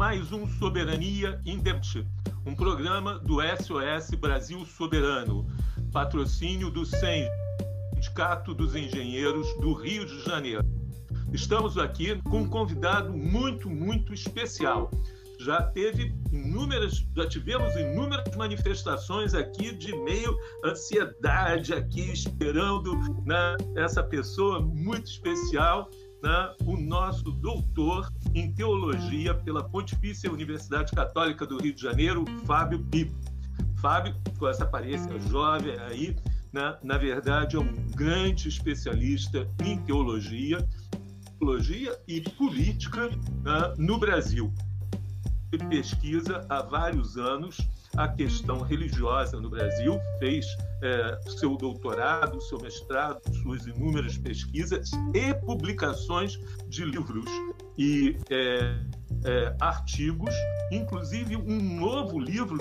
[0.00, 2.06] mais um Soberania em Debate,
[2.46, 5.46] um programa do SOS Brasil Soberano,
[5.92, 7.28] patrocínio do SEM,
[7.92, 10.64] Sindicato dos Engenheiros do Rio de Janeiro.
[11.34, 14.90] Estamos aqui com um convidado muito, muito especial.
[15.38, 22.96] Já teve inúmeras, já tivemos inúmeras manifestações aqui de meio ansiedade aqui esperando
[23.26, 25.90] né, essa pessoa muito especial
[26.22, 32.84] né, o nosso doutor em teologia pela Pontifícia Universidade Católica do Rio de Janeiro, Fábio
[32.86, 33.18] Pipo.
[33.76, 36.14] Fábio, com essa aparência jovem aí,
[36.52, 40.66] né, na verdade é um grande especialista em teologia,
[41.38, 44.52] teologia e política né, no Brasil.
[45.52, 47.58] Ele pesquisa há vários anos
[47.96, 50.46] a questão religiosa no Brasil, fez
[50.82, 56.38] é, seu doutorado, seu mestrado, suas inúmeras pesquisas e publicações
[56.68, 57.28] de livros
[57.76, 58.76] e é,
[59.24, 60.34] é, artigos,
[60.70, 62.58] inclusive um novo livro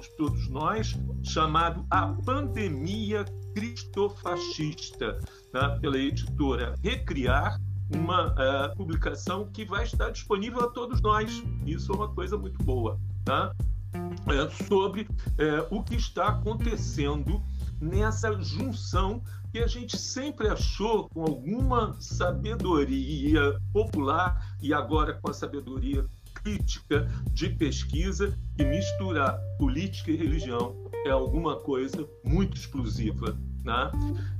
[0.00, 5.18] de todos nós, chamado A Pandemia Cristofascista,
[5.52, 7.60] né, pela editora Recriar,
[7.94, 11.44] uma uh, publicação que vai estar disponível a todos nós.
[11.66, 12.98] Isso é uma coisa muito boa.
[13.24, 13.54] Tá?
[13.94, 17.42] É, sobre é, o que está acontecendo
[17.80, 25.34] nessa junção que a gente sempre achou com alguma sabedoria popular e agora com a
[25.34, 26.04] sabedoria
[26.42, 33.38] crítica de pesquisa que misturar política e religião é alguma coisa muito explosiva.
[33.64, 33.92] Né?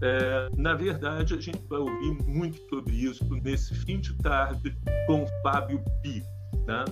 [0.02, 5.27] É, na verdade, a gente vai ouvir muito sobre isso nesse fim de tarde com
[5.42, 6.22] Fábio Pi.
[6.66, 6.84] Né?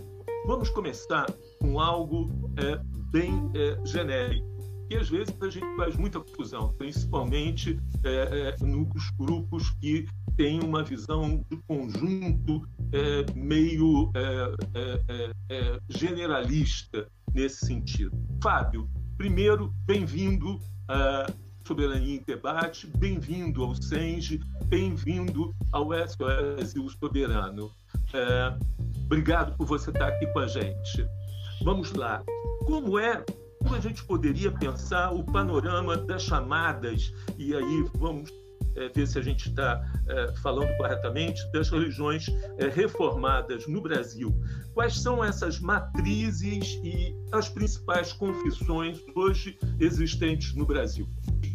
[0.47, 1.27] Vamos começar
[1.63, 2.79] com algo é,
[3.13, 4.45] bem é, genérico,
[4.91, 10.07] que às vezes a gente faz muita confusão, principalmente é, é nos grupos que
[10.37, 14.11] têm uma visão de conjunto é, meio
[15.49, 18.13] é, generalista nesse sentido.
[18.43, 20.59] Fábio, primeiro, bem-vindo
[20.89, 21.27] a
[21.65, 27.71] Soberania em Debate, bem-vindo ao SENGE, bem-vindo ao SOS e o Soberano.
[28.13, 28.57] É,
[29.05, 31.07] obrigado por você estar aqui com a gente.
[31.65, 32.23] Vamos lá.
[32.67, 33.25] Como é
[33.63, 38.31] como a gente poderia pensar o panorama das chamadas, e aí vamos
[38.77, 42.29] é, ver se a gente está é, falando corretamente, das religiões
[42.59, 44.35] é, reformadas no Brasil.
[44.75, 51.07] Quais são essas matrizes e as principais confissões hoje existentes no Brasil?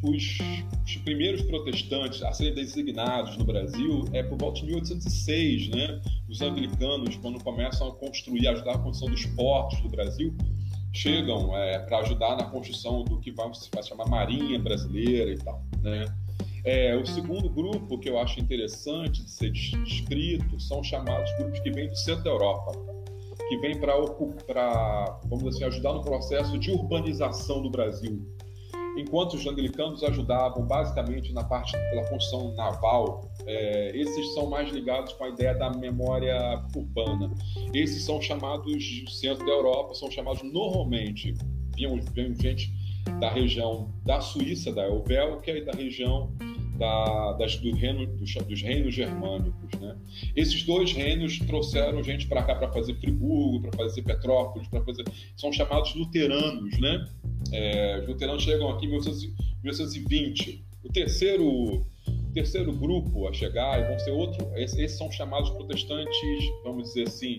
[0.04, 0.38] Os,
[0.86, 6.02] os primeiros protestantes a serem designados no Brasil é por volta de 1806, né?
[6.30, 10.36] Os anglicanos, quando começam a construir, ajudar a construção dos portos do Brasil,
[10.94, 15.64] chegam é, para ajudar na construção do que vai se chamar Marinha Brasileira e tal,
[15.82, 16.06] né?
[16.68, 21.72] É, o segundo grupo que eu acho interessante de ser descrito são chamados grupos que
[21.72, 22.74] vêm do centro da Europa,
[23.48, 23.96] que vêm para,
[25.30, 28.22] vamos assim, ajudar no processo de urbanização do Brasil.
[28.98, 35.14] Enquanto os anglicanos ajudavam basicamente na parte da construção naval, é, esses são mais ligados
[35.14, 37.34] com a ideia da memória urbana.
[37.74, 41.34] Esses são chamados centro da Europa, são chamados normalmente,
[41.78, 42.77] vinham, vinham gente
[43.20, 46.32] da região da Suíça, da Helvética, e da região
[46.78, 49.80] da, das, do reino, dos, dos, reinos germânicos.
[49.80, 49.96] Né?
[50.36, 55.04] Esses dois reinos trouxeram gente para cá para fazer Friburgo, para fazer Petrópolis, para fazer.
[55.36, 56.80] São chamados luteranos.
[56.80, 57.06] Né?
[57.52, 60.64] É, os luteranos chegam aqui em 1920.
[60.84, 61.86] O terceiro,
[62.34, 64.48] terceiro grupo a chegar vão ser outro.
[64.56, 66.18] Esses, esses são chamados protestantes,
[66.64, 67.38] vamos dizer assim,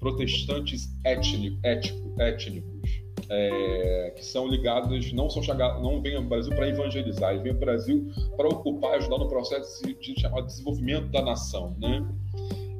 [0.00, 2.77] protestantes étnico, étnico, étnicos
[3.30, 7.52] é, que são ligados, não são chegados, não vêm ao Brasil para evangelizar, eles vêm
[7.52, 10.14] ao Brasil para ocupar, ajudar no processo de, de
[10.46, 12.06] desenvolvimento da nação, né?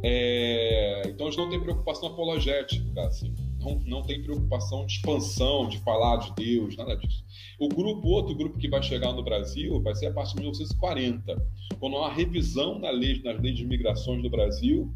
[0.02, 5.78] É, então eles não têm preocupação apologética, assim, não, não tem preocupação de expansão, de
[5.78, 7.24] falar de Deus, nada disso.
[7.58, 11.46] O grupo, outro grupo que vai chegar no Brasil vai ser a partir de 1940,
[11.80, 14.88] quando há uma revisão na lei, nas leis de migrações do Brasil,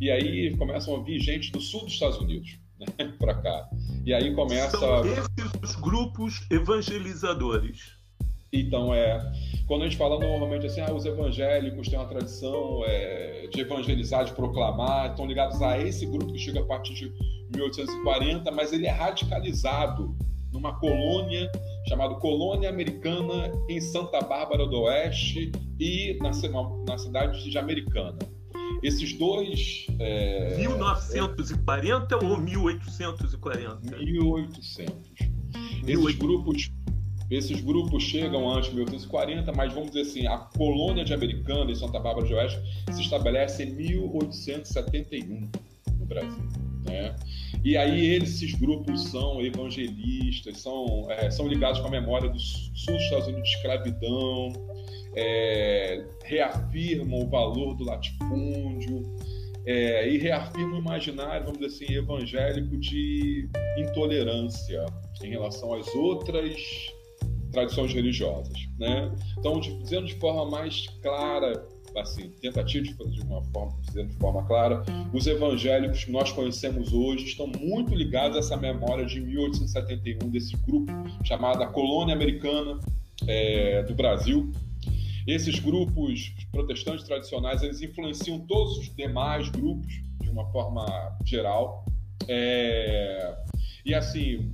[0.00, 2.58] e aí começam a vir gente do sul dos Estados Unidos
[2.98, 3.68] né, para cá.
[4.04, 4.78] E aí começa.
[4.78, 5.28] São esses
[5.62, 7.98] os grupos evangelizadores.
[8.52, 9.20] Então, é.
[9.66, 14.24] Quando a gente fala normalmente assim, ah, os evangélicos têm uma tradição é, de evangelizar,
[14.24, 17.12] de proclamar, estão ligados a esse grupo que chega a partir de
[17.54, 20.16] 1840, mas ele é radicalizado
[20.50, 21.50] numa colônia
[21.86, 26.30] chamada Colônia Americana em Santa Bárbara do Oeste e na,
[26.86, 28.18] na cidade de Americana.
[28.82, 29.86] Esses dois.
[29.98, 33.96] É, 1940 é, ou 1840?
[33.96, 35.28] 1800.
[35.86, 36.70] Esses grupos,
[37.30, 41.74] esses grupos chegam antes de 1840, mas vamos dizer assim, a colônia de Americana em
[41.74, 42.60] Santa Bárbara de Oeste
[42.92, 45.50] se estabelece em 1871
[45.98, 46.67] no Brasil.
[46.88, 47.14] Né?
[47.64, 52.94] E aí esses grupos são evangelistas, são, é, são ligados com a memória do sul
[52.94, 54.52] dos Estados Unidos de escravidão,
[55.14, 59.02] é, reafirmam o valor do latifúndio
[59.66, 63.48] é, e reafirmam o imaginário, vamos dizer assim, evangélico de
[63.78, 64.84] intolerância
[65.22, 66.56] em relação às outras
[67.52, 69.10] tradições religiosas, né?
[69.38, 74.16] Então, dizendo de forma mais clara, assim, tentativa de fazer de uma forma, dizendo de
[74.16, 74.82] forma clara,
[75.12, 80.56] os evangélicos que nós conhecemos hoje estão muito ligados a essa memória de 1871 desse
[80.56, 80.92] grupo
[81.24, 82.78] chamado Colônia Americana
[83.26, 84.52] é, do Brasil.
[85.26, 90.86] Esses grupos protestantes tradicionais eles influenciam todos os demais grupos de uma forma
[91.24, 91.84] geral.
[92.26, 93.36] É,
[93.84, 94.50] e assim,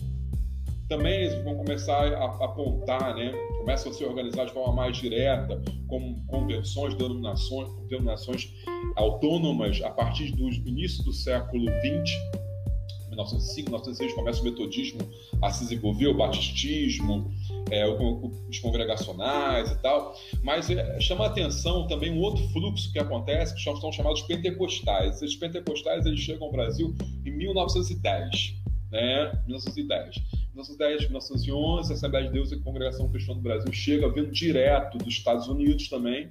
[0.88, 3.32] também eles vão começar a apontar, né?
[3.64, 8.52] começam a se organizar de forma mais direta, com conversões, denominações, denominações
[8.94, 12.12] autônomas a partir do início do século XX.
[13.08, 15.00] 1905, 1906 começa o metodismo
[15.40, 17.30] a se desenvolver, o batistismo,
[17.70, 20.14] é, os congregacionais e tal.
[20.42, 25.22] Mas é, chama atenção também um outro fluxo que acontece, que são chamados pentecostais.
[25.22, 26.94] Esses pentecostais eles chegam ao Brasil
[27.24, 28.56] em 1910,
[28.90, 29.32] né?
[29.46, 30.43] 1910.
[30.54, 34.98] 1910, 1911, a Assembleia de Deus e a Congregação Cristã do Brasil chega vindo direto
[34.98, 36.30] dos Estados Unidos também.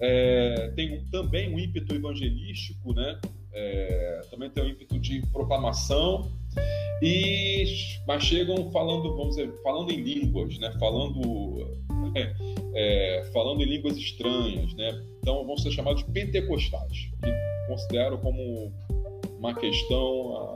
[0.00, 3.20] É, tem também um ímpeto evangelístico, né?
[3.52, 6.32] É, também tem um ímpeto de proclamação
[7.00, 7.64] e
[8.06, 10.74] mas chegam falando, vamos dizer, falando em línguas, né?
[10.80, 11.78] Falando
[12.16, 12.34] é,
[12.74, 15.04] é, falando em línguas estranhas, né?
[15.20, 18.72] Então vão ser chamados pentecostais, que considero como
[19.38, 20.54] uma questão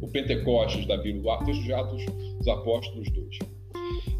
[0.00, 2.04] o Pentecostes da Bíblia, o texto de Atos
[2.38, 3.38] dos Apóstolos 2.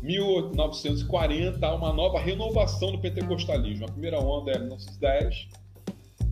[0.02, 3.86] 1940 há uma nova renovação do pentecostalismo.
[3.86, 5.48] A primeira onda é 1910,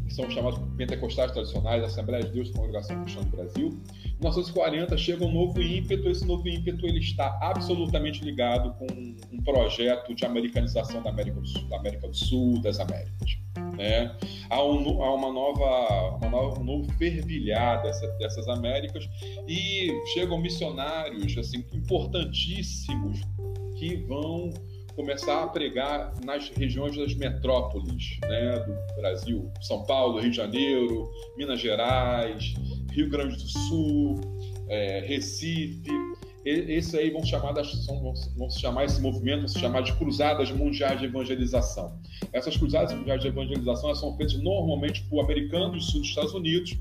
[0.06, 3.68] que são chamados pentecostais tradicionais, Assembleia de Deus, Congregação Cristã do Brasil.
[4.04, 8.86] Em 1940 chega um novo ímpeto, esse novo ímpeto ele está absolutamente ligado com
[9.32, 13.36] um projeto de americanização da América do Sul, da América do Sul das Américas.
[13.76, 14.16] Né?
[14.48, 19.08] Há, um, há uma, nova, uma nova, um novo fervilhar dessa, dessas Américas
[19.46, 23.20] e chegam missionários assim importantíssimos
[23.78, 24.52] que vão
[24.96, 31.10] começar a pregar nas regiões das metrópoles né, do Brasil, São Paulo, Rio de Janeiro,
[31.36, 32.54] Minas Gerais,
[32.92, 34.20] Rio Grande do Sul,
[34.68, 35.90] é, Recife,
[36.46, 37.52] esses aí vão chamar,
[38.36, 41.98] vão se chamar esse movimento, vão se chamar de cruzadas mundiais de evangelização.
[42.32, 46.78] Essas cruzadas mundiais de evangelização são feitas normalmente por americanos do sul dos Estados Unidos,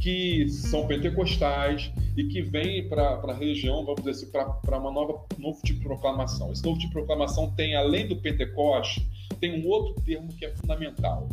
[0.00, 5.22] que são pentecostais e que vêm para a região, vamos dizer assim, para uma nova
[5.36, 6.50] novo tipo de proclamação.
[6.50, 9.06] Esse novo tipo de proclamação tem, além do Pentecoste,
[9.38, 11.28] tem um outro termo que é fundamental.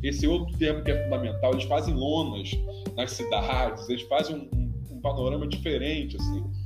[0.00, 2.52] Esse outro termo que é fundamental, eles fazem lonas
[2.94, 6.59] nas cidades, eles fazem um, um, um panorama diferente, assim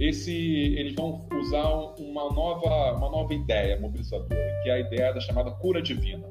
[0.00, 1.68] esse, eles vão usar
[1.98, 6.26] uma nova, uma nova ideia mobilizadora, que é a ideia da chamada cura divina.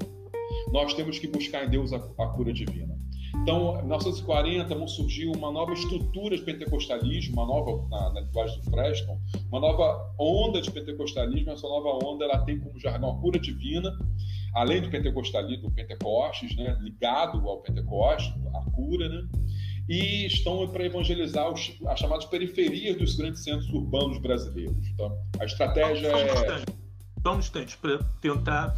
[0.72, 2.96] Nós temos que buscar em Deus a, a cura divina.
[3.42, 8.60] Então, em 1940, vão surgir uma nova estrutura de pentecostalismo, uma nova, na, na linguagem
[8.60, 11.50] do Preston, uma nova onda de pentecostalismo.
[11.50, 13.90] Essa nova onda ela tem como jargão a cura divina,
[14.54, 19.28] além do pentecostalismo, do Pentecostes, né, ligado ao Pentecostes, a cura, né?
[19.88, 24.86] E estão para evangelizar os, as chamadas periferias dos grandes centros urbanos brasileiros.
[24.88, 26.32] Então, a estratégia só um é.
[26.32, 26.64] Instante,
[27.22, 28.76] só um instante, para tentar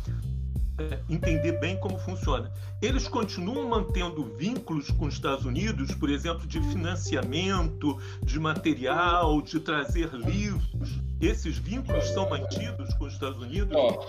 [0.78, 2.50] é, entender bem como funciona.
[2.80, 9.58] Eles continuam mantendo vínculos com os Estados Unidos, por exemplo, de financiamento, de material, de
[9.60, 11.00] trazer livros.
[11.20, 13.76] Esses vínculos são mantidos com os Estados Unidos?
[13.76, 14.06] Oh,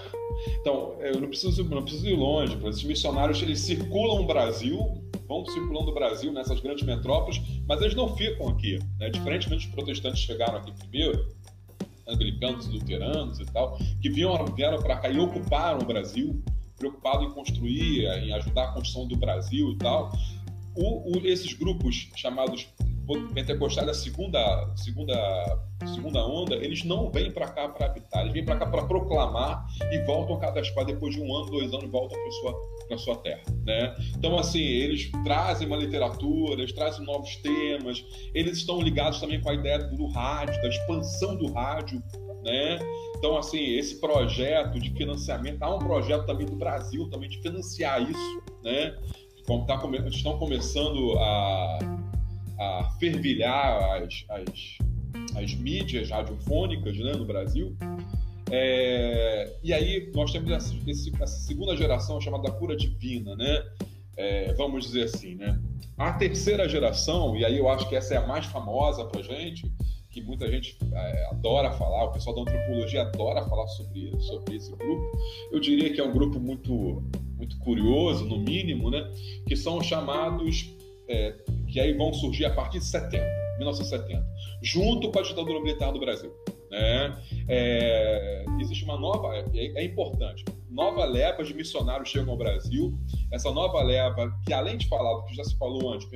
[0.62, 2.58] então, eu não preciso, não preciso ir longe.
[2.66, 7.96] Esses missionários eles circulam o Brasil vão circulando o Brasil nessas grandes metrópoles, mas eles
[7.96, 8.80] não ficam aqui.
[9.00, 9.10] Né?
[9.10, 11.26] Diferentemente dos protestantes que chegaram aqui primeiro,
[12.06, 14.46] anglicanos luteranos e tal, que vieram,
[14.84, 16.44] para cá e ocuparam o Brasil,
[16.78, 20.12] preocupado em construir, em ajudar a construção do Brasil e tal.
[20.76, 22.68] O, o, esses grupos chamados
[23.34, 25.60] pentecostais da segunda, segunda,
[25.94, 29.66] segunda onda, eles não vêm para cá para habitar, eles vêm para cá para proclamar
[29.92, 32.62] e voltam cada vez depois de um ano, dois anos, voltam para sua
[32.92, 33.96] para sua terra, né?
[34.18, 39.50] Então assim eles trazem uma literatura, eles trazem novos temas, eles estão ligados também com
[39.50, 42.04] a ideia do rádio, da expansão do rádio,
[42.44, 42.80] né?
[43.18, 48.02] Então assim esse projeto de financiamento, há um projeto também do Brasil também de financiar
[48.02, 48.96] isso, né?
[49.68, 51.80] Tá, estão começando a
[52.60, 54.78] a fervilhar as, as,
[55.36, 57.76] as mídias radiofônicas né, no Brasil.
[58.54, 60.74] É, e aí nós temos essa,
[61.22, 63.64] essa, segunda geração chamada cura divina, né?
[64.18, 65.58] É, vamos dizer assim, né?
[65.98, 69.72] A terceira geração, e aí eu acho que essa é a mais famosa para gente,
[70.10, 74.76] que muita gente é, adora falar, o pessoal da antropologia adora falar sobre, sobre esse
[74.76, 75.18] grupo,
[75.50, 77.02] eu diria que é um grupo muito,
[77.38, 79.10] muito curioso, no mínimo, né?
[79.48, 80.70] que são os chamados,
[81.08, 81.38] é,
[81.70, 83.24] que aí vão surgir a partir de 70,
[83.60, 84.26] 1970,
[84.62, 86.34] junto com a ditadura militar do Brasil.
[86.72, 87.22] Né?
[87.50, 92.98] É, existe uma nova, é, é, importante, nova leva de missionários chegam ao Brasil.
[93.30, 96.08] Essa nova leva, que além de falar do que já se falou antes,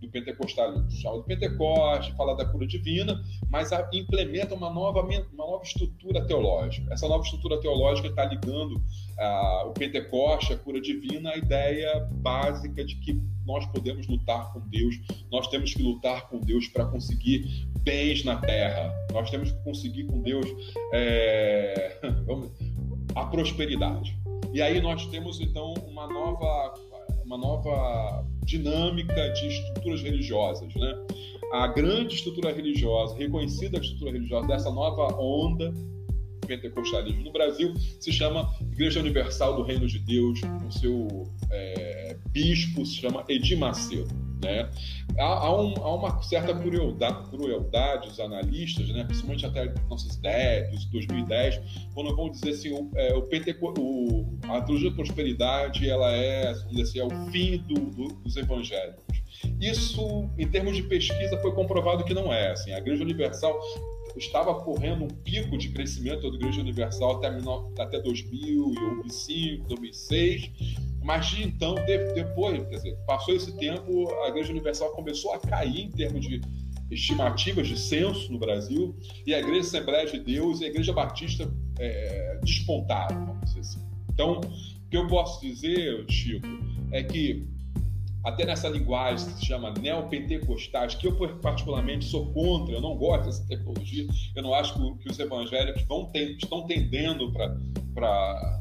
[0.00, 0.88] do pentecostalismo,
[1.18, 6.90] do Pentecoste, fala da cura divina, mas a, implementa uma nova, uma nova estrutura teológica.
[6.90, 8.82] Essa nova estrutura teológica está ligando
[9.18, 14.60] ah, o Pentecoste, a cura divina, à ideia básica de que nós podemos lutar com
[14.60, 14.94] Deus,
[15.30, 20.04] nós temos que lutar com Deus para conseguir bens na terra, nós temos que conseguir
[20.04, 20.46] com Deus
[20.92, 21.98] é,
[23.14, 24.18] a prosperidade.
[24.52, 26.74] E aí nós temos então uma nova,
[27.24, 31.06] uma nova dinâmica de estruturas religiosas, né?
[31.52, 35.72] A grande estrutura religiosa, reconhecida estrutura religiosa dessa nova onda
[36.50, 42.84] pentecostalismo no Brasil se chama Igreja Universal do Reino de Deus, o seu é, bispo
[42.84, 44.29] se chama Edir Macedo.
[44.42, 44.70] Né?
[45.18, 49.04] Há, há, um, há, uma certa crueldade, crueldade dos analistas, né?
[49.04, 51.60] principalmente até 1910, 2010,
[51.94, 56.52] quando vão dizer assim, o, é, o, Penteco, o a teologia da prosperidade ela é,
[56.52, 59.20] vamos dizer assim, é o fim do, do, dos evangélicos.
[59.60, 62.50] Isso, em termos de pesquisa, foi comprovado que não é.
[62.52, 63.58] Assim, a Igreja Universal
[64.16, 67.28] estava correndo um pico de crescimento da Igreja Universal até,
[67.82, 70.50] até 2005, 2006,
[71.02, 71.74] mas de então,
[72.14, 76.40] depois, quer dizer, passou esse tempo, a Igreja Universal começou a cair em termos de
[76.90, 81.50] estimativas de censo no Brasil, e a Igreja Assembleia de Deus e a Igreja Batista
[81.78, 83.80] é, despontaram, vamos dizer assim.
[84.12, 86.46] Então, o que eu posso dizer, Chico,
[86.92, 87.46] é que
[88.22, 93.26] até nessa linguagem que se chama neopentecostais, que eu particularmente sou contra, eu não gosto
[93.26, 98.60] dessa tecnologia, eu não acho que, os evangélicos vão estão tendendo para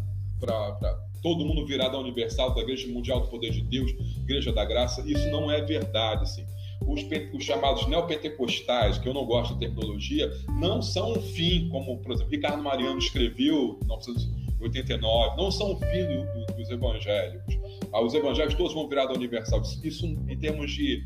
[1.22, 5.04] todo mundo virar da Universal, da Igreja Mundial do Poder de Deus, Igreja da Graça,
[5.06, 6.46] isso não é verdade, assim.
[6.88, 7.01] Os,
[7.34, 12.13] os, chamados neopentecostais, que eu não gosto da tecnologia, não são um fim, como, por
[12.13, 17.59] exemplo, Ricardo Mariano escreveu em 1989, não são o fim do, do, dos evangélicos
[17.93, 19.62] os evangélicos todos vão virar da universal.
[19.84, 21.03] Isso, em termos de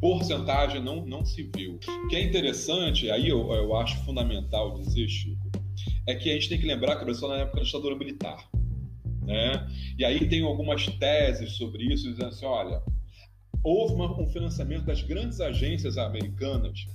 [0.00, 1.78] porcentagem, não, não se viu.
[2.04, 5.50] O que é interessante, aí eu, eu acho fundamental dizer, Chico,
[6.06, 8.48] é que a gente tem que lembrar que está na época da ditadura militar.
[9.22, 9.68] Né?
[9.98, 12.82] E aí tem algumas teses sobre isso, dizendo assim: olha,
[13.62, 16.86] houve uma, um financiamento das grandes agências americanas,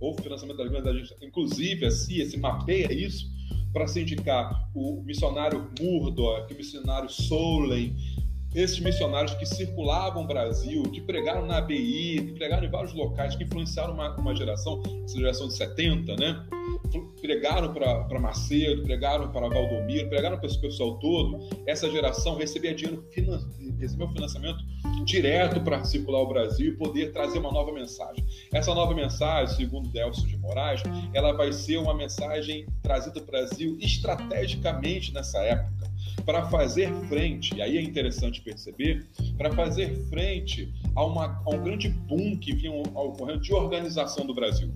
[0.00, 3.30] houve financiamento das grandes agências, inclusive a CIA se mapeia isso
[3.72, 7.96] para se indicar o missionário Murdoch, o missionário Solen,
[8.54, 13.34] esses missionários que circulavam o Brasil, que pregaram na ABI, que pregaram em vários locais,
[13.34, 16.46] que influenciaram uma, uma geração, essa geração de 70, né?
[17.20, 21.48] Pregaram para Macedo, pregaram para Valdomiro, pregaram para esse pessoal todo.
[21.66, 23.04] Essa geração recebia dinheiro,
[23.78, 24.62] recebeu financiamento
[25.04, 28.24] direto para circular o Brasil e poder trazer uma nova mensagem.
[28.52, 30.82] Essa nova mensagem, segundo Delcio de Moraes,
[31.14, 35.91] ela vai ser uma mensagem trazida para o Brasil estrategicamente nessa época
[36.24, 41.62] para fazer frente, e aí é interessante perceber, para fazer frente a, uma, a um
[41.62, 44.72] grande boom que vinha ocorrendo de organização do Brasil.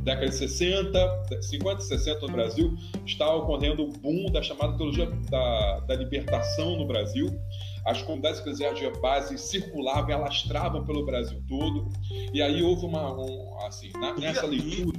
[0.00, 5.06] Década de 60, 50 e 60 no Brasil, está ocorrendo o boom da chamada teologia
[5.30, 7.28] da, da libertação no Brasil.
[7.84, 11.88] As comunidades eclesiais de base circulavam e alastravam pelo Brasil todo.
[12.32, 14.98] E aí houve uma, um, assim, na, nessa e, leitura...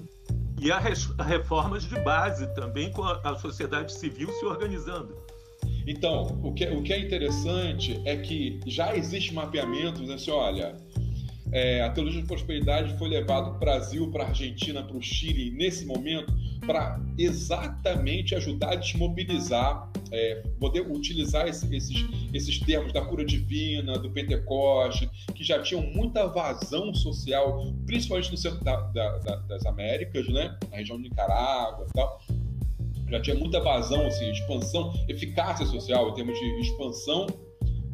[0.60, 5.16] E, e há reformas de base também com a, a sociedade civil se organizando.
[5.90, 10.14] Então, o que, o que é interessante é que já existe mapeamento, né?
[10.14, 10.76] assim, olha,
[11.52, 15.02] é, a teologia de prosperidade foi levada para o Brasil, para a Argentina, para o
[15.02, 16.32] Chile, nesse momento,
[16.64, 22.06] para exatamente ajudar a desmobilizar, é, poder utilizar esse, esses,
[22.36, 28.38] esses termos da cura divina, do Pentecoste, que já tinham muita vazão social, principalmente no
[28.38, 30.56] centro da, da, da, das Américas, né?
[30.70, 32.22] na região de Nicarágua e tal
[33.10, 37.28] já tinha muita vazão, assim, expansão, eficácia social em termos de expansão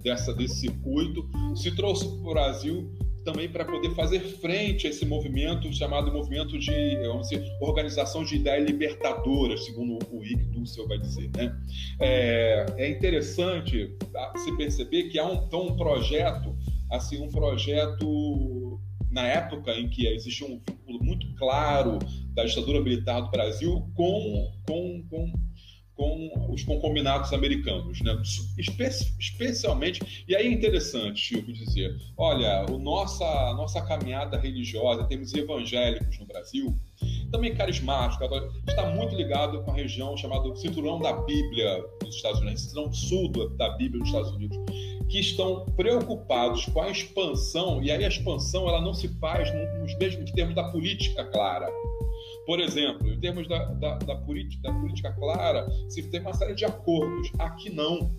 [0.03, 2.91] dessa, desse circuito, se trouxe para o Brasil
[3.25, 8.35] também para poder fazer frente a esse movimento chamado movimento de vamos dizer, organização de
[8.35, 11.29] ideias libertadoras, segundo o Rick Dussel vai dizer.
[11.35, 11.53] Né?
[11.99, 13.97] É, é interessante
[14.37, 16.55] se perceber que há um, então, um projeto,
[16.91, 18.79] assim, um projeto
[19.09, 21.97] na época em que existia um vínculo muito claro
[22.35, 25.33] da ditadura militar do Brasil com, com, com,
[25.95, 28.21] com os concominados americanos, né?
[28.57, 28.83] Espe
[29.17, 35.07] especialmente, e aí é interessante, Chico, dizer, olha, o nossa, a nossa caminhada religiosa, em
[35.07, 36.75] termos evangélicos no Brasil,
[37.31, 38.25] também carismática,
[38.67, 43.31] está muito ligado com a região chamada Cinturão da Bíblia nos Estados Unidos, Cinturão Sul
[43.55, 44.57] da Bíblia nos Estados Unidos,
[45.09, 49.49] que estão preocupados com a expansão, e aí a expansão ela não se faz
[49.79, 51.69] nos mesmos termos da política clara.
[52.45, 56.53] Por exemplo, em termos da, da, da, política, da política clara, se tem uma série
[56.53, 57.31] de acordos.
[57.39, 58.11] Aqui não.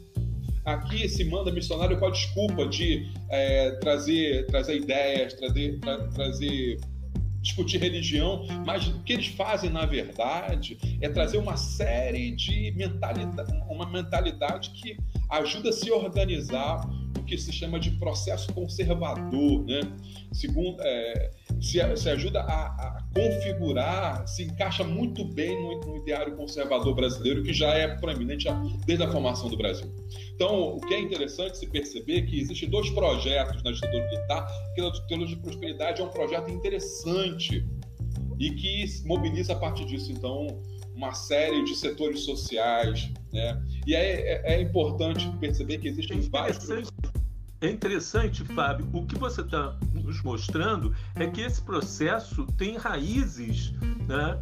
[0.64, 6.80] Aqui se manda missionário com a desculpa de é, trazer, trazer ideias, trazer, tra, trazer
[7.47, 13.52] discutir religião, mas o que eles fazem, na verdade, é trazer uma série de mentalidade,
[13.71, 14.97] uma mentalidade que
[15.30, 16.85] ajuda a se organizar
[17.16, 19.80] o que se chama de processo conservador, né?
[20.33, 26.36] Segundo, é, se, se ajuda a, a, configurar, se encaixa muito bem no, no, ideário
[26.36, 28.46] conservador brasileiro, que já é proeminente
[28.84, 29.90] desde a formação do Brasil.
[30.34, 34.46] Então, o que é interessante se perceber é que existem dois projetos na ditadura militar,
[34.75, 37.66] que a Teologia de Prosperidade é um projeto interessante
[38.38, 40.46] e que mobiliza a partir disso, então,
[40.94, 43.62] uma série de setores sociais, né?
[43.86, 46.68] E é, é, é importante perceber que existem é vários
[47.66, 53.73] é interessante, Fábio, o que você está nos mostrando é que esse processo tem raízes
[54.06, 54.40] né,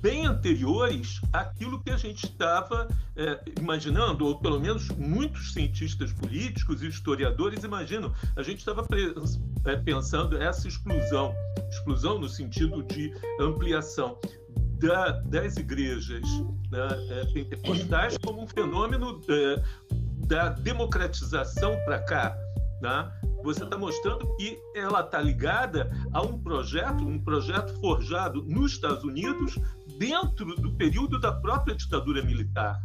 [0.00, 6.82] bem anteriores àquilo que a gente estava é, imaginando, ou pelo menos muitos cientistas políticos
[6.82, 8.12] e historiadores imaginam.
[8.36, 8.86] A gente estava
[9.64, 11.32] é, pensando essa explosão,
[11.70, 14.18] explosão no sentido de ampliação
[14.78, 16.28] da, das igrejas
[16.70, 19.62] né, é, pentecostais como um fenômeno é,
[20.26, 22.43] da democratização para cá
[22.84, 23.10] Tá?
[23.42, 29.02] Você está mostrando que ela está ligada a um projeto, um projeto forjado nos Estados
[29.02, 29.58] Unidos
[29.98, 32.78] dentro do período da própria ditadura militar.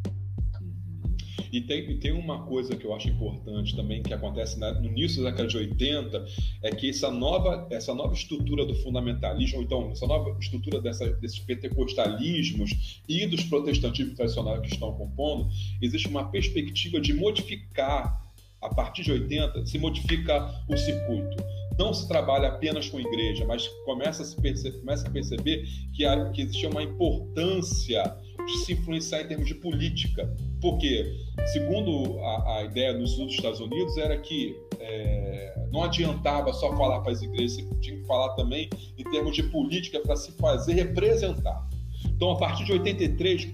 [1.51, 5.21] E tem, tem uma coisa que eu acho importante também que acontece na, no início
[5.21, 6.25] da década de 80,
[6.63, 11.39] é que essa nova, essa nova estrutura do fundamentalismo, então, essa nova estrutura dessa, desses
[11.39, 15.49] pentecostalismos e dos protestantismos tradicionais que estão compondo,
[15.81, 18.28] existe uma perspectiva de modificar
[18.61, 21.37] a partir de 80, se modifica o circuito.
[21.77, 26.05] Não se trabalha apenas com igreja, mas começa a, se perceber, começa a perceber que,
[26.05, 28.03] há, que existia uma importância
[28.45, 30.29] de se influenciar em termos de política.
[30.61, 31.15] Porque,
[31.53, 37.13] segundo a, a ideia dos Estados Unidos, era que é, não adiantava só falar para
[37.13, 41.65] as igrejas, você tinha que falar também em termos de política para se fazer representar.
[42.05, 43.49] Então, a partir de 83,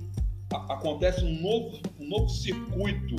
[0.51, 3.15] a, acontece um novo, um novo circuito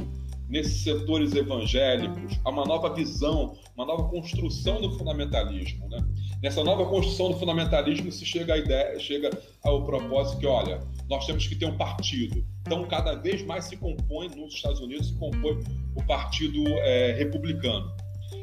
[0.49, 5.89] nesses setores evangélicos, a uma nova visão, uma nova construção do fundamentalismo.
[5.89, 5.99] Né?
[6.43, 9.31] Nessa nova construção do fundamentalismo se chega à ideia, chega
[9.65, 12.45] ao propósito que, olha, nós temos que ter um partido.
[12.61, 15.63] Então, cada vez mais se compõe, nos Estados Unidos, se compõe
[15.95, 17.91] o Partido é, Republicano.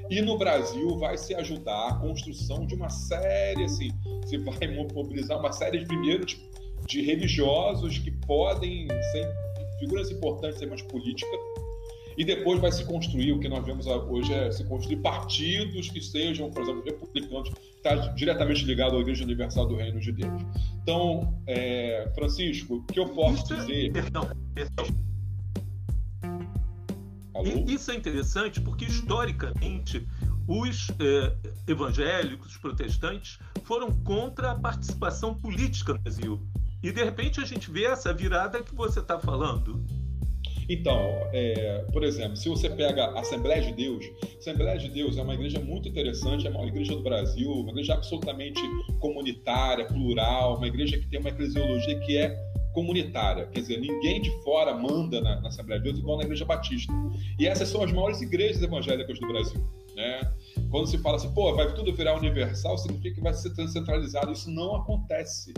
[0.10, 3.90] E no Brasil vai se ajudar a construção de uma série, assim,
[4.26, 6.26] se vai mobilizar uma série de, primeiro,
[6.88, 9.28] de, religiosos que podem ser
[9.80, 11.32] figuras importantes de política,
[12.18, 16.02] e depois vai se construir o que nós vemos hoje é se construir partidos que
[16.02, 20.42] sejam, por exemplo, republicanos, está diretamente ligado à Igreja Universal do Reino de Deus.
[20.82, 23.86] Então, é, Francisco, o que eu posso isso é dizer?
[23.88, 24.86] É, perdão, perdão.
[27.68, 30.08] Isso é interessante porque historicamente
[30.48, 31.36] os eh,
[31.68, 36.42] evangélicos, os protestantes, foram contra a participação política no Brasil.
[36.82, 39.84] E de repente a gente vê essa virada que você está falando.
[40.70, 45.18] Então, é, por exemplo, se você pega a Assembleia de Deus, a Assembleia de Deus
[45.18, 48.62] é uma igreja muito interessante, é uma igreja do Brasil, uma igreja absolutamente
[49.00, 52.36] comunitária, plural, uma igreja que tem uma eclesiologia que é
[52.74, 56.44] comunitária, quer dizer, ninguém de fora manda na, na Assembleia de Deus igual na Igreja
[56.44, 56.92] Batista.
[57.40, 59.64] E essas são as maiores igrejas evangélicas do Brasil.
[59.96, 60.34] Né?
[60.72, 64.32] Quando se fala assim, pô, vai tudo virar universal, significa que vai ser centralizado.
[64.32, 65.54] Isso não acontece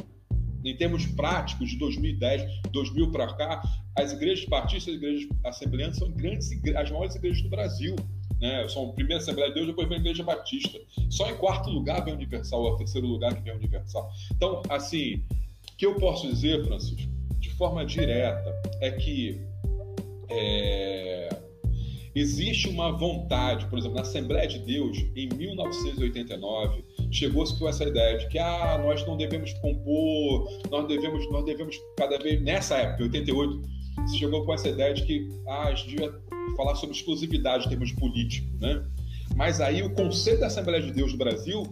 [0.65, 3.61] em termos práticos, de 2010, 2000 para cá,
[3.95, 7.95] as igrejas batistas as igrejas assembleantes são grandes, as maiores igrejas do Brasil.
[8.41, 8.67] Né?
[8.67, 10.77] São a primeira Assembleia de Deus, depois vem a Igreja Batista.
[11.09, 13.55] Só em quarto lugar vem a Universal, ou é o terceiro lugar que vem a
[13.55, 14.09] Universal.
[14.35, 15.23] Então, assim,
[15.71, 19.39] o que eu posso dizer, Francisco, de forma direta, é que
[20.29, 21.29] é,
[22.15, 26.83] existe uma vontade, por exemplo, na Assembleia de Deus, em 1989,
[27.15, 31.77] chegou-se com essa ideia de que ah, nós não devemos compor, nós devemos, nós devemos
[31.97, 33.61] cada vez nessa época, 88,
[34.07, 36.13] se chegou com essa ideia de que ah, a gente devia
[36.55, 38.83] falar sobre exclusividade em termos políticos, né?
[39.35, 41.63] Mas aí o Conselho da Assembleia de Deus do Brasil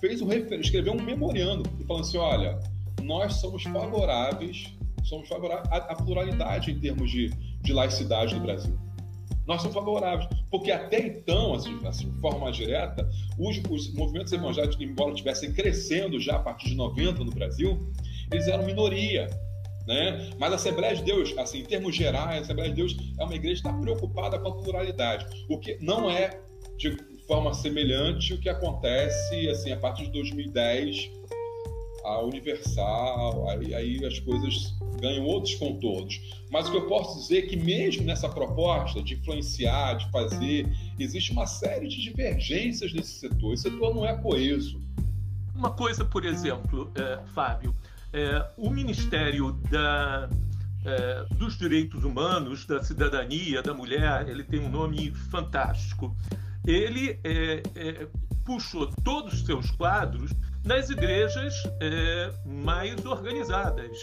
[0.00, 2.60] fez um escreveu um memoriando e falando assim, olha,
[3.02, 4.72] nós somos favoráveis
[5.04, 7.28] somos favoráveis à, pluralidade em termos de,
[7.60, 8.78] de laicidade no Brasil.
[9.46, 14.80] Nós somos favoráveis, porque até então, assim, assim de forma direta, os, os movimentos evangélicos,
[14.80, 17.78] embora estivessem crescendo já a partir de 90 no Brasil,
[18.30, 19.28] eles eram minoria.
[19.86, 20.30] Né?
[20.38, 23.34] Mas a Assembleia de Deus, assim, em termos gerais, a Assembleia de Deus é uma
[23.34, 26.40] igreja que está preocupada com a pluralidade, o que não é
[26.76, 31.10] de forma semelhante o que acontece assim a partir de 2010
[32.04, 36.20] a Universal, aí, aí as coisas ganham outros contornos.
[36.50, 40.68] Mas o que eu posso dizer é que mesmo nessa proposta de influenciar, de fazer,
[40.98, 43.54] existe uma série de divergências nesse setor.
[43.54, 44.80] Esse setor não é coeso.
[45.54, 47.74] Uma coisa, por exemplo, é, Fábio,
[48.12, 50.28] é, o Ministério da,
[50.84, 56.14] é, dos Direitos Humanos, da Cidadania, da Mulher, ele tem um nome fantástico.
[56.66, 58.06] Ele é, é,
[58.44, 60.32] puxou todos os seus quadros
[60.64, 63.96] nas igrejas é, mais organizadas.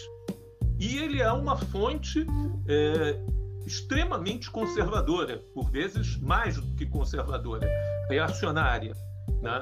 [0.80, 2.26] E ele é uma fonte
[2.68, 3.20] é,
[3.66, 7.70] extremamente conservadora, por vezes mais do que conservadora,
[8.10, 8.94] reacionária.
[9.42, 9.60] Né?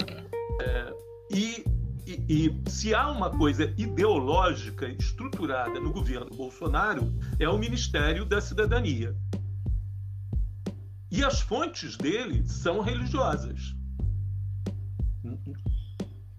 [1.31, 1.63] e
[2.07, 8.39] e, e, se há uma coisa ideológica estruturada no governo Bolsonaro, é o Ministério da
[8.39, 9.13] Cidadania.
[11.11, 13.75] E as fontes dele são religiosas.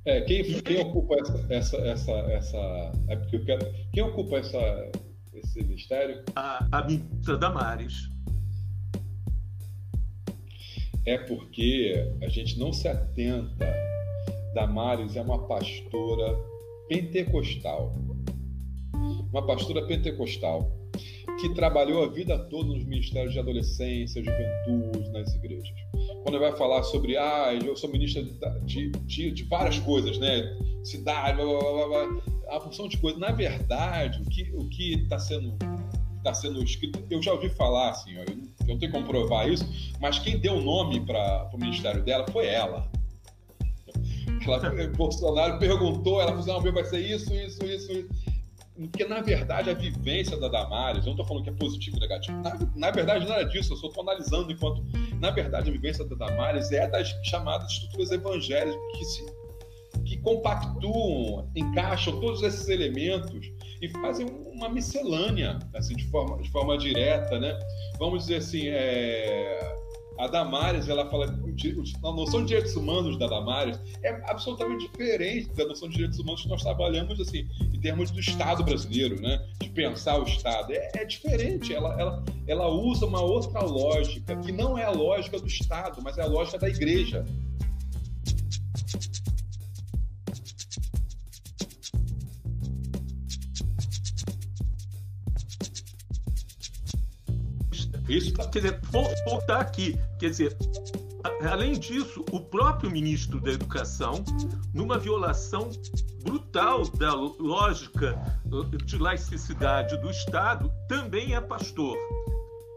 [0.08, 4.90] É, quem, quem ocupa essa, essa, essa, essa é porque eu quero, quem ocupa essa,
[5.34, 6.24] esse ministério?
[6.34, 8.08] A, a ministra Damares.
[11.04, 13.66] É porque a gente não se atenta
[14.54, 16.34] Damares é uma pastora
[16.88, 17.94] pentecostal.
[19.30, 20.72] Uma pastora pentecostal
[21.40, 25.68] que trabalhou a vida toda nos ministérios de adolescência, juventude, nas igrejas.
[26.22, 28.22] Quando vai falar sobre, ah, eu sou ministra
[28.64, 30.42] de, de, de várias coisas, né?
[30.84, 33.20] Cidade, blá, blá, blá, blá, a função de coisas.
[33.20, 35.56] Na verdade, o que o que está sendo
[36.18, 39.64] está sendo escrito, eu já ouvi falar, assim, ó, eu não tenho como provar isso,
[40.00, 42.90] mas quem deu o nome para o ministério dela foi ela.
[44.44, 48.08] Ela, Bolsonaro perguntou, ela falou: assim, não, meu vai ser isso, isso, isso, isso.
[48.78, 52.00] Porque, na verdade, a vivência da Damares, eu não estou falando que é positivo ou
[52.00, 54.84] negativo, na, na verdade, nada disso, eu só estou analisando enquanto,
[55.20, 59.38] na verdade, a vivência da Damares é das chamadas estruturas evangélicas que se
[60.04, 66.78] que compactuam, encaixam todos esses elementos e fazem uma miscelânea, assim, de forma, de forma
[66.78, 67.58] direta, né?
[67.98, 69.76] Vamos dizer assim, é
[70.18, 71.26] a Damares, ela fala
[72.04, 76.42] a noção de direitos humanos da Damares é absolutamente diferente da noção de direitos humanos
[76.42, 79.44] que nós trabalhamos assim em termos do Estado brasileiro, né?
[79.60, 81.74] De pensar o Estado é, é diferente.
[81.74, 86.16] Ela, ela, ela usa uma outra lógica que não é a lógica do Estado, mas
[86.16, 87.24] é a lógica da Igreja.
[98.08, 98.80] Isso, quer dizer,
[99.26, 99.98] voltar aqui.
[100.18, 100.56] Quer dizer,
[101.48, 104.24] além disso, o próprio ministro da Educação,
[104.72, 105.70] numa violação
[106.22, 108.18] brutal da lógica
[108.84, 111.96] de laicidade do Estado, também é pastor.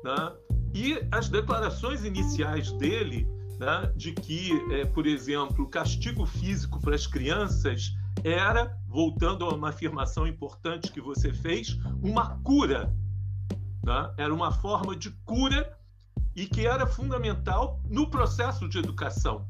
[0.04, 0.34] Né?
[0.74, 3.28] E as declarações iniciais dele,
[3.60, 7.92] né, de que, é, por exemplo, castigo físico para as crianças
[8.24, 12.94] era, voltando a uma afirmação importante que você fez, uma cura
[13.84, 14.14] né?
[14.18, 15.78] era uma forma de cura
[16.36, 19.46] e que era fundamental no processo de educação.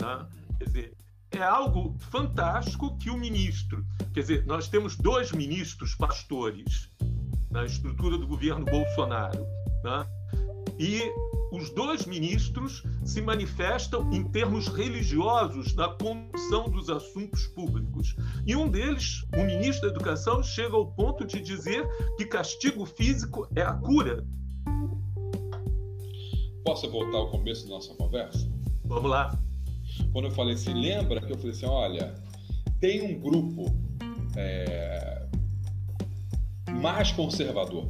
[0.00, 0.26] Né?
[0.58, 0.96] Quer dizer,
[1.30, 6.90] é algo fantástico que o ministro, quer dizer, nós temos dois ministros pastores
[7.50, 9.44] na estrutura do governo Bolsonaro,
[9.82, 10.06] né?
[10.78, 11.12] e
[11.52, 18.16] os dois ministros se manifestam em termos religiosos na condução dos assuntos públicos.
[18.44, 23.48] E um deles, o ministro da Educação, chega ao ponto de dizer que castigo físico
[23.54, 24.26] é a cura.
[26.64, 28.48] Posso voltar ao começo da nossa conversa?
[28.84, 29.38] Vamos lá.
[30.12, 32.14] Quando eu falei assim, lembra que eu falei assim: olha,
[32.80, 33.66] tem um grupo
[34.36, 35.26] é,
[36.80, 37.88] mais conservador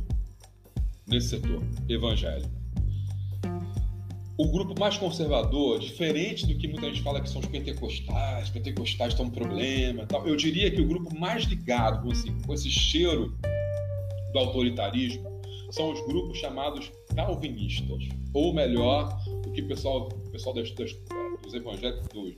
[1.07, 2.65] nesse setor evangélico
[4.37, 9.13] o grupo mais conservador, diferente do que muita gente fala que são os pentecostais, pentecostais
[9.13, 10.27] estão um problema, tal.
[10.27, 13.37] Eu diria que o grupo mais ligado com esse, com esse cheiro
[14.33, 15.25] do autoritarismo
[15.71, 20.93] são os grupos chamados calvinistas, ou melhor, o que o pessoal, o pessoal das, das,
[21.43, 22.35] dos evangélicos, dos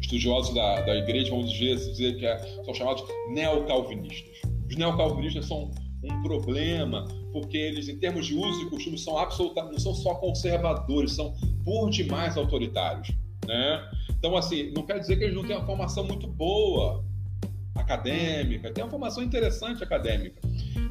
[0.00, 4.40] estudiosos da, da igreja vão dizer, dizer que é, são chamados neocalvinistas.
[4.68, 5.70] Os neocalvinistas são
[6.02, 10.14] um problema, porque eles, em termos de uso e costume, são absolutamente, não são só
[10.14, 13.12] conservadores, são por demais autoritários.
[13.46, 13.90] Né?
[14.10, 17.04] Então, assim, não quer dizer que eles não tenham uma formação muito boa.
[17.74, 20.40] acadêmica, tem uma formação interessante acadêmica.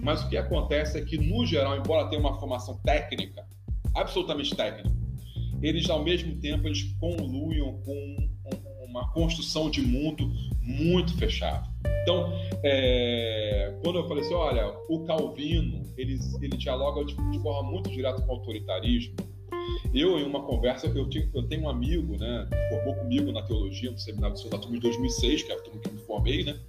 [0.01, 3.45] Mas o que acontece é que, no geral, embora tenha uma formação técnica,
[3.93, 4.89] absolutamente técnica,
[5.61, 8.29] eles, ao mesmo tempo, eles conluiam com
[8.89, 10.31] uma construção de mundo
[10.61, 11.69] muito fechado.
[12.01, 12.33] Então,
[12.63, 17.89] é, quando eu falei assim, olha, o Calvino, ele, ele dialoga de, de forma muito
[17.89, 19.15] direta com o autoritarismo,
[19.93, 23.97] eu, em uma conversa, eu, eu tenho um amigo, né, formou comigo na teologia, no
[23.97, 26.59] seminário do Senado de 2006, que é a turma que eu me formei, né,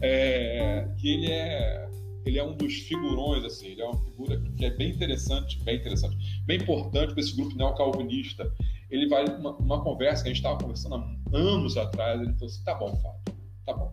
[0.00, 1.88] é, que ele é,
[2.24, 5.76] ele é um dos figurões, assim, ele é uma figura que é bem interessante, bem
[5.76, 8.50] interessante, bem importante para esse grupo neocalvinista.
[8.90, 12.46] Ele vai, uma, uma conversa que a gente estava conversando há anos atrás, ele falou
[12.46, 13.92] assim, tá bom, Fábio, tá bom,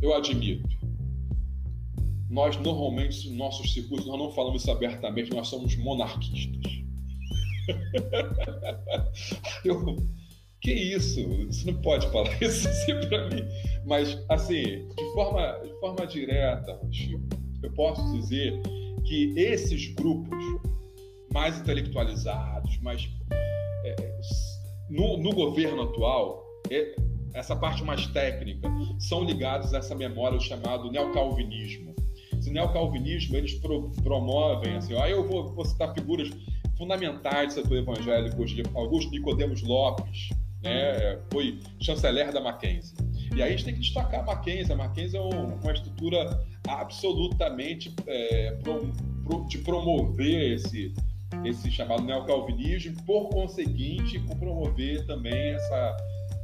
[0.00, 0.68] eu admito,
[2.32, 6.72] nós normalmente, nos nossos circuitos, nós não falamos isso abertamente, nós somos monarquistas.
[9.64, 9.96] eu,
[10.62, 11.22] que isso?
[11.46, 13.42] Você não pode falar isso assim para mim.
[13.84, 17.20] Mas, assim, de forma, de forma direta, Chico,
[17.62, 18.60] eu posso dizer
[19.04, 20.38] que esses grupos
[21.32, 23.08] mais intelectualizados, mais.
[23.84, 24.20] É,
[24.90, 26.94] no, no, governo atual, é,
[27.34, 31.94] essa parte mais técnica, são ligados a essa memória chamado neocalvinismo.
[32.38, 36.30] Esse neocalvinismo, eles pro, promovem, assim, aí eu vou, vou citar figuras
[36.76, 40.28] fundamentais do setor evangélico hoje, Augusto Nicodemos Lopes,
[40.62, 42.94] né, foi chanceler da Mackenzie.
[43.34, 44.72] E aí a gente tem que destacar a Mackenzie.
[44.72, 48.92] A Mackenzie é uma estrutura absolutamente é, pro,
[49.24, 50.94] pro, de promover esse,
[51.44, 55.96] esse chamado neocalvinismo, por conseguinte, promover também essa,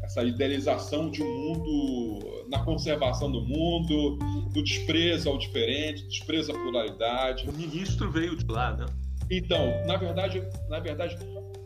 [0.02, 4.18] essa idealização de um mundo na conservação do mundo,
[4.52, 7.48] do desprezo ao diferente, desprezo à pluralidade.
[7.48, 8.86] O ministro veio de lá, né?
[9.30, 11.16] Então, na verdade, na verdade,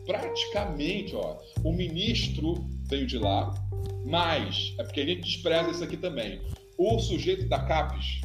[0.05, 2.55] praticamente, ó, o ministro
[2.89, 3.53] veio de lá,
[4.05, 6.41] mas é porque a gente despreza isso aqui também.
[6.77, 8.21] O sujeito da CAPES,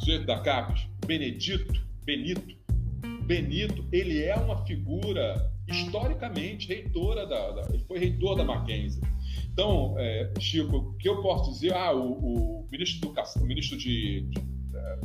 [0.00, 2.56] sujeito da CAPES, Benedito, Benito,
[3.24, 9.00] Benito, ele é uma figura historicamente reitora da, da ele foi reitor da Mackenzie.
[9.52, 11.72] Então, é, Chico, o que eu posso dizer?
[11.72, 14.40] Ah, o, o ministro, do, o ministro de, de,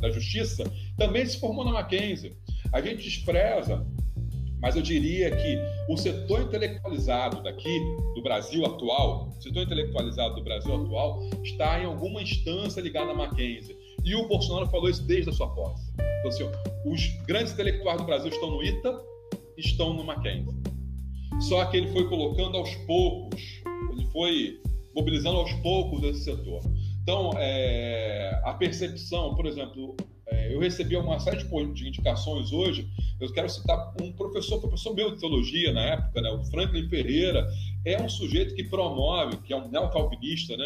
[0.00, 0.64] da Justiça
[0.96, 2.36] também se formou na Mackenzie.
[2.72, 3.86] A gente despreza,
[4.60, 7.78] mas eu diria que o setor intelectualizado daqui,
[8.14, 13.14] do Brasil atual, o setor intelectualizado do Brasil atual, está em alguma instância ligada à
[13.14, 13.76] Mackenzie.
[14.06, 15.90] E o Bolsonaro falou isso desde a sua posse.
[15.98, 16.44] Então, assim,
[16.84, 19.02] os grandes intelectuais do Brasil estão no ITA,
[19.58, 20.56] estão no Mackenzie.
[21.40, 23.42] Só que ele foi colocando aos poucos,
[23.92, 24.60] ele foi
[24.94, 26.60] mobilizando aos poucos esse setor.
[27.02, 29.96] Então, é, a percepção, por exemplo,
[30.28, 32.88] é, eu recebi uma série de indicações hoje.
[33.20, 37.46] Eu quero citar um professor, professor meu de teologia na época, né, o Franklin Ferreira,
[37.84, 40.64] é um sujeito que promove, que é um neocalvinista, né?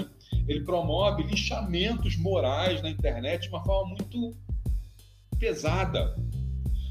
[0.48, 4.34] Ele promove lixamentos morais na internet de uma forma muito
[5.38, 6.16] pesada.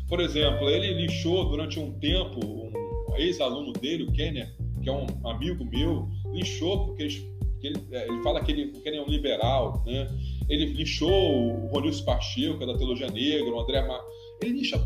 [0.08, 2.40] Por exemplo, ele lixou durante um tempo
[3.10, 7.04] um ex-aluno dele, o Kenner, que é um amigo meu, lixou porque
[7.62, 10.08] ele, é, ele fala que ele, que ele é um liberal, né?
[10.50, 14.02] Ele lixou o Ronilson Pacheco, da Teologia Negra, o André Mar...
[14.42, 14.78] Ele lixa.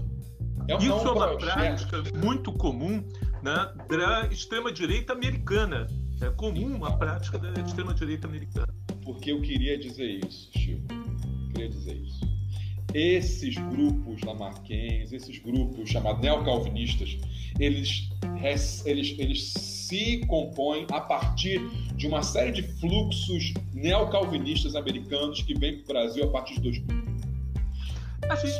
[0.67, 3.03] É, Isso é, um é uma prática muito comum
[3.41, 5.87] né, da extrema-direita americana.
[6.21, 8.73] É comum a prática da extrema-direita americana.
[9.03, 10.93] Porque eu queria dizer isso, Chico.
[10.93, 12.32] Eu queria dizer isso.
[12.93, 17.17] Esses grupos lamarquenses, esses grupos chamados neocalvinistas,
[17.59, 18.09] eles,
[18.85, 21.59] eles, eles se compõem a partir
[21.95, 26.61] de uma série de fluxos neocalvinistas americanos que vêm para o Brasil a partir de
[26.61, 27.03] 2000.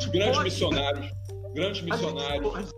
[0.08, 0.44] grandes pode...
[0.44, 1.12] missionários,
[1.54, 2.74] grandes missionários.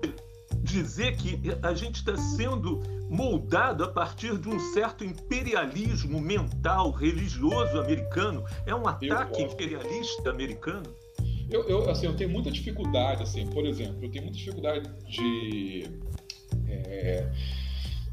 [0.63, 7.79] dizer que a gente está sendo moldado a partir de um certo imperialismo mental, religioso
[7.79, 8.43] americano.
[8.65, 10.93] É um ataque imperialista americano?
[11.49, 15.83] Eu, eu, assim, eu tenho muita dificuldade, assim, por exemplo, eu tenho muita dificuldade de.
[16.67, 17.31] É,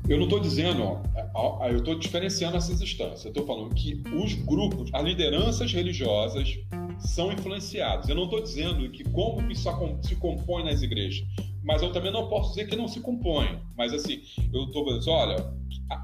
[0.08, 1.00] eu não estou dizendo,
[1.34, 3.24] ó, eu estou diferenciando essas instâncias.
[3.24, 6.58] Eu estou falando que os grupos, as lideranças religiosas
[6.98, 8.08] são influenciados.
[8.08, 9.70] Eu não estou dizendo que como isso
[10.02, 11.26] se compõe nas igrejas,
[11.62, 13.60] mas eu também não posso dizer que não se compõe.
[13.76, 15.36] Mas assim, eu estou dizendo, olha,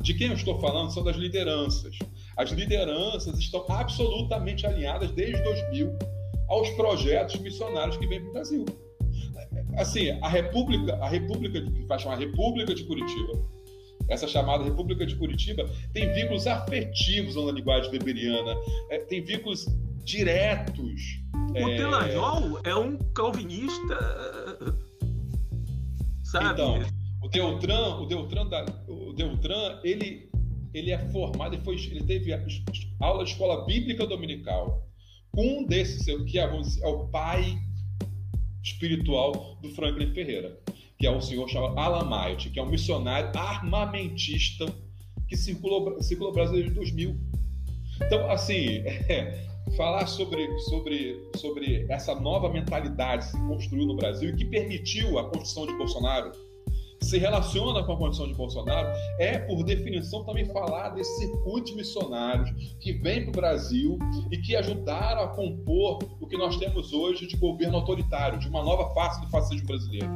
[0.00, 1.98] de quem eu estou falando são das lideranças.
[2.36, 6.17] As lideranças estão absolutamente alinhadas desde 2000
[6.48, 8.64] aos projetos missionários que vêm para o Brasil.
[9.76, 13.32] Assim, a República, a República que vai chamar República de Curitiba,
[14.08, 18.56] essa chamada República de Curitiba, tem vínculos afetivos na linguagem weberiana,
[18.90, 19.66] é, tem vínculos
[20.04, 21.20] diretos.
[21.52, 21.76] O é...
[21.76, 23.98] Telajol é um calvinista,
[26.24, 26.52] sabe?
[26.52, 26.80] Então,
[27.22, 30.28] o Deltran, o Deltran, da, o Deltran ele
[30.74, 32.32] ele é formado, ele, foi, ele teve
[33.00, 34.87] aula de escola bíblica dominical.
[35.36, 37.58] Um desses, que é, é o pai
[38.62, 40.58] espiritual do Franklin Ferreira,
[40.98, 44.66] que é um senhor chamado Alan Maite, que é um missionário armamentista
[45.28, 47.16] que circulou, circulou o Brasil desde 2000.
[48.04, 54.30] Então, assim, é, falar sobre, sobre, sobre essa nova mentalidade que se construiu no Brasil
[54.30, 56.32] e que permitiu a construção de Bolsonaro
[57.00, 62.50] se relaciona com a condição de Bolsonaro, é, por definição, também falar desses circuitos missionários
[62.80, 63.98] que vêm para o Brasil
[64.30, 68.62] e que ajudaram a compor o que nós temos hoje de governo autoritário, de uma
[68.62, 70.14] nova face do fascismo brasileiro.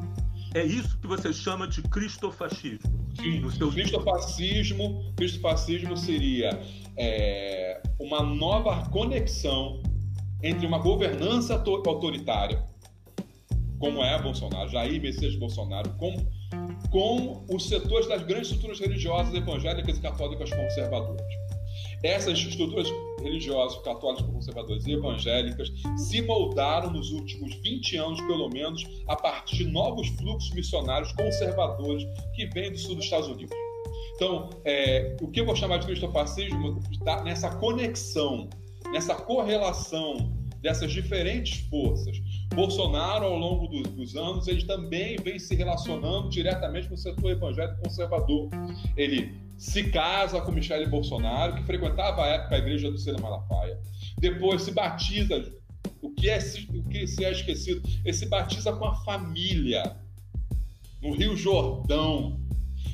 [0.55, 2.93] É isso que você chama de cristofascismo.
[3.19, 3.71] Sim, seu...
[3.71, 6.51] cristofascismo, cristofascismo seria
[6.97, 9.83] é, uma nova conexão
[10.43, 12.63] entre uma governança autoritária,
[13.79, 16.15] como é Bolsonaro, Jair Messias Bolsonaro, com
[16.91, 21.27] com os setores das grandes estruturas religiosas evangélicas e católicas conservadoras.
[22.03, 22.89] Essas estruturas
[23.21, 29.59] religiosas, católicas, conservadoras e evangélicas se moldaram nos últimos 20 anos, pelo menos, a partir
[29.59, 33.57] de novos fluxos missionários conservadores que vêm do sul dos Estados Unidos.
[34.17, 38.49] Então, é, o que eu vou chamar de cristofascismo está nessa conexão,
[38.93, 42.17] nessa correlação dessas diferentes forças.
[42.53, 47.31] Bolsonaro, ao longo do, dos anos, ele também vem se relacionando diretamente com o setor
[47.31, 48.49] evangélico conservador.
[48.97, 53.79] Ele se casa com Michele Bolsonaro, que frequentava a época a igreja do Sena Malafaia.
[54.19, 55.53] Depois se batiza,
[56.01, 56.39] o que, é,
[56.75, 59.97] o que se é esquecido, ele se batiza com a família,
[61.03, 62.41] no Rio Jordão.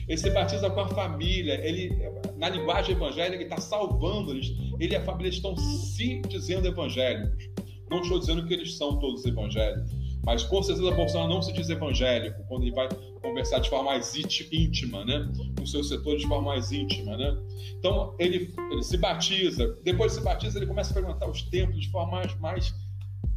[0.08, 1.94] Ele se batiza com a família, ele,
[2.36, 4.54] na linguagem evangélica, ele está salvando eles.
[4.80, 7.50] Ele e a família estão se dizendo evangélicos.
[7.90, 9.90] Não estou dizendo que eles são todos evangélicos,
[10.24, 12.88] mas com certeza Bolsonaro não se diz evangélico quando ele vai
[13.22, 15.26] conversar de forma mais íntima, né?
[15.58, 17.36] Com seus setores de forma mais íntima, né?
[17.78, 21.80] Então ele, ele se batiza, depois de se batiza ele começa a frequentar os templos
[21.80, 22.74] de forma mais, mais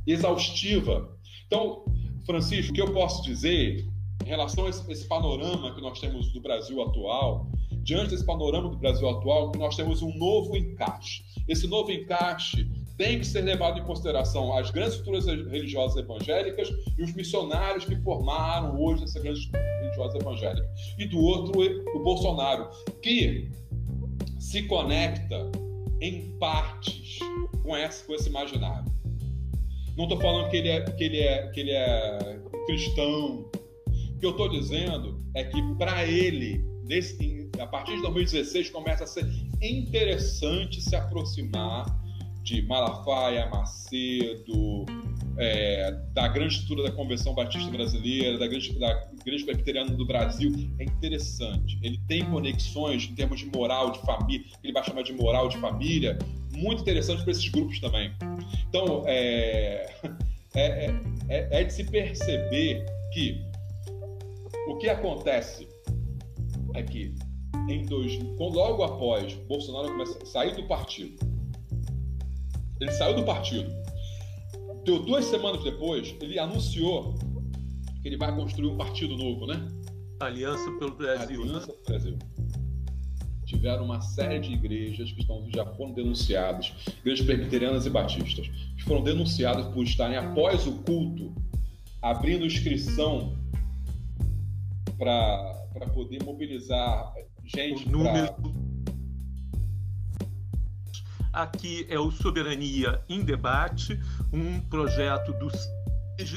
[0.06, 1.18] exaustiva.
[1.48, 1.86] Então,
[2.26, 3.86] Francisco, o que eu posso dizer
[4.26, 7.50] em relação a esse, esse panorama que nós temos do Brasil atual,
[7.84, 11.24] diante desse panorama do Brasil atual, nós temos um novo encaixe.
[11.48, 12.70] Esse novo encaixe
[13.02, 17.96] tem que ser levado em consideração as grandes estruturas religiosas evangélicas e os missionários que
[17.96, 19.50] formaram hoje essas grandes
[19.82, 20.70] religiosas evangélicas.
[21.00, 21.60] E do outro,
[21.96, 22.70] o Bolsonaro,
[23.02, 23.50] que
[24.40, 25.50] se conecta
[26.00, 27.18] em partes
[27.64, 28.86] com esse, com esse imaginário.
[29.98, 33.50] Não estou falando que ele é, que ele é, que ele é cristão.
[34.14, 36.64] O que eu estou dizendo é que para ele,
[37.60, 39.26] a partir de 2016, começa a ser
[39.60, 42.01] interessante se aproximar
[42.44, 44.86] de Malafaia, Macedo,
[45.38, 50.52] é, da grande estrutura da Convenção Batista Brasileira, da grande, da Igreja Presbiteriana do Brasil,
[50.80, 51.80] é interessante.
[51.82, 55.58] Ele tem conexões em termos de moral de família, ele vai chamar de moral de
[55.58, 56.18] família,
[56.56, 58.12] muito interessante para esses grupos também.
[58.68, 59.94] Então, é,
[60.56, 60.94] é,
[61.30, 63.42] é, é de se perceber que
[64.68, 65.68] o que acontece
[66.74, 67.14] é que
[67.70, 71.31] em dois, logo após Bolsonaro começa a sair do partido,
[72.82, 73.72] ele saiu do partido.
[74.84, 77.14] Deu duas semanas depois, ele anunciou
[78.02, 79.68] que ele vai construir um partido novo, né?
[80.20, 81.44] Aliança pelo Brasil.
[81.44, 81.74] Aliança né?
[81.74, 82.20] pelo Brasil.
[83.46, 88.84] Tiveram uma série de igrejas que estão, já foram denunciadas, igrejas presbiterianas e batistas, que
[88.84, 91.34] foram denunciadas por estarem após o culto
[92.02, 93.38] abrindo inscrição
[94.98, 97.14] para poder mobilizar
[97.44, 97.88] gente.
[97.88, 98.71] O número pra
[101.34, 103.98] Aqui é o Soberania em Debate,
[104.34, 105.50] um projeto do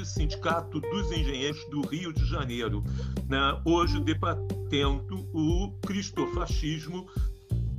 [0.04, 2.82] Sindicato dos Engenheiros do Rio de Janeiro,
[3.28, 3.60] né?
[3.64, 7.06] hoje debatendo o cristofascismo,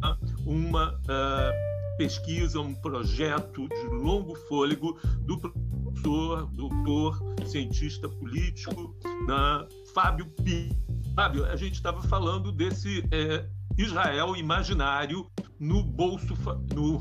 [0.02, 0.18] né?
[0.46, 8.96] uma uh, pesquisa, um projeto de longo fôlego do professor, doutor, cientista político,
[9.28, 9.68] né?
[9.94, 10.76] Fábio Pinto.
[11.16, 13.46] Fábio, a gente estava falando desse é,
[13.78, 16.34] Israel imaginário no bolso,
[16.74, 17.00] no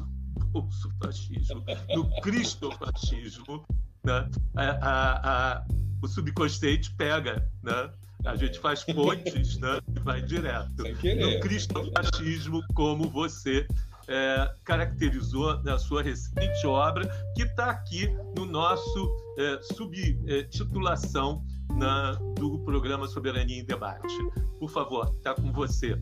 [0.50, 1.64] bolso fascismo,
[1.94, 3.64] no cristofascismo,
[4.04, 4.28] né?
[4.56, 5.66] A, a, a,
[6.02, 7.90] o subconsciente pega, né?
[8.24, 9.80] A gente faz pontes, né?
[9.94, 10.82] E vai direto.
[10.82, 13.66] No cristofascismo, como você
[14.08, 21.44] é, caracterizou na sua recente obra, que está aqui no nosso é, subtitulação
[21.76, 24.14] na, do programa Soberania em Debate.
[24.58, 25.98] Por favor, está com você.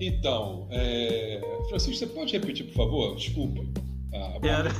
[0.00, 1.40] Então, é...
[1.68, 3.16] Francisco, você pode repetir, por favor?
[3.16, 3.60] Desculpa.
[4.42, 4.70] era,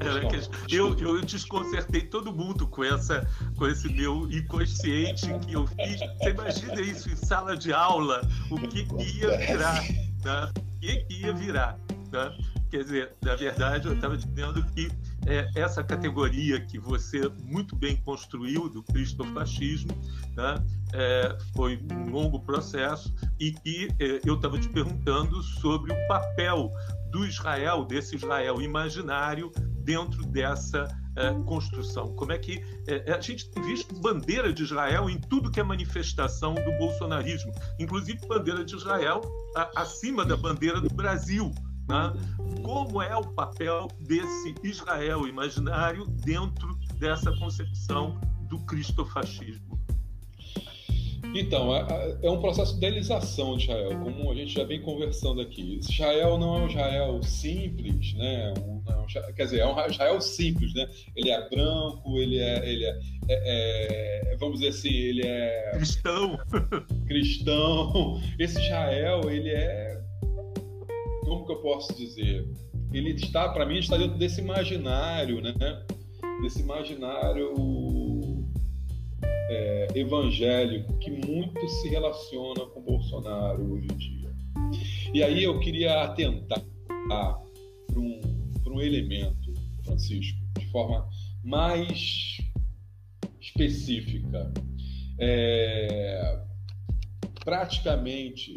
[0.00, 0.26] era
[0.66, 6.00] que, eu, eu desconcertei todo mundo com, essa, com esse meu inconsciente que eu fiz.
[6.18, 9.82] Você imagina isso em sala de aula, o que, que ia virar,
[10.24, 10.50] né?
[10.56, 11.78] o que, que ia virar.
[12.10, 12.36] Né?
[12.70, 14.88] Quer dizer, na verdade, eu estava dizendo que
[15.26, 19.90] é, essa categoria que você muito bem construiu do cristofascismo
[20.36, 20.54] né,
[20.92, 26.72] é, foi um longo processo e que é, eu estava te perguntando sobre o papel
[27.10, 29.50] do Israel, desse Israel imaginário,
[29.82, 32.14] dentro dessa é, construção.
[32.14, 35.62] Como é que é, a gente tem visto bandeira de Israel em tudo que é
[35.62, 39.20] manifestação do bolsonarismo, inclusive bandeira de Israel
[39.74, 41.52] acima da bandeira do Brasil.
[41.90, 42.12] Né?
[42.62, 49.80] Como é o papel desse Israel imaginário dentro dessa concepção do cristofascismo?
[51.34, 55.40] Então, é, é, um processo de idealização de Israel, como a gente já vem conversando
[55.40, 55.78] aqui.
[55.78, 58.52] Israel não é um Israel simples, né?
[58.58, 60.88] Um, não, quer dizer, é um Israel simples, né?
[61.14, 66.38] Ele é branco, ele é, ele é, é, é vamos dizer assim, ele é cristão.
[67.06, 68.20] Cristão.
[68.38, 70.00] Esse Israel, ele é,
[71.20, 72.48] como que eu posso dizer?
[72.92, 75.52] Ele está, para mim, está dentro desse imaginário, né?
[76.42, 77.54] Desse imaginário
[79.22, 84.30] é, evangélico que muito se relaciona com Bolsonaro hoje em dia.
[85.12, 87.42] E aí eu queria atentar para
[87.96, 88.20] um,
[88.66, 89.52] um elemento,
[89.84, 91.08] Francisco, de forma
[91.44, 92.38] mais
[93.40, 94.52] específica.
[95.18, 96.40] É,
[97.44, 98.54] praticamente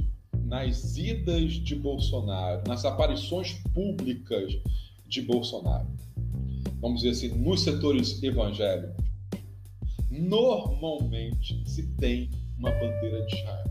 [0.54, 4.56] nas idas de Bolsonaro, nas aparições públicas
[5.08, 5.88] de Bolsonaro,
[6.80, 9.04] vamos dizer assim, nos setores evangélicos,
[10.12, 12.30] normalmente se tem
[12.60, 13.64] uma bandeira de Israel.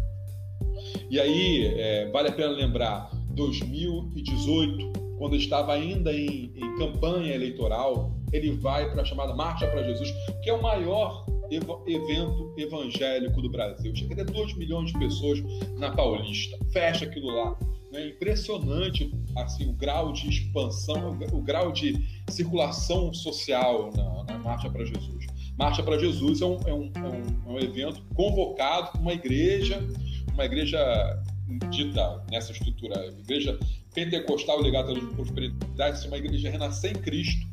[1.08, 8.10] E aí, é, vale a pena lembrar, 2018, quando estava ainda em, em campanha eleitoral,
[8.32, 10.12] ele vai para a chamada Marcha para Jesus,
[10.42, 11.24] que é o maior
[11.54, 13.94] evento evangélico do Brasil.
[13.94, 15.42] Chega a ter 2 milhões de pessoas
[15.78, 16.58] na Paulista.
[16.72, 17.58] Fecha aquilo lá.
[17.94, 24.70] É impressionante assim, o grau de expansão, o, grau de circulação social na, na Marcha
[24.70, 25.26] para Jesus.
[25.58, 29.86] Marcha para Jesus é um, é, um, é, um, é evento convocado por uma igreja,
[30.32, 31.22] uma igreja
[31.70, 33.58] dita nessa estrutura, igreja
[33.94, 37.46] pentecostal ligada à prosperidade, uma igreja renascer em Cristo,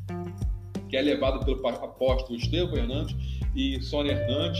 [0.90, 3.16] que é levada pelo apóstolo Estevão Hernandes
[3.56, 4.60] e Sônia Hernandes,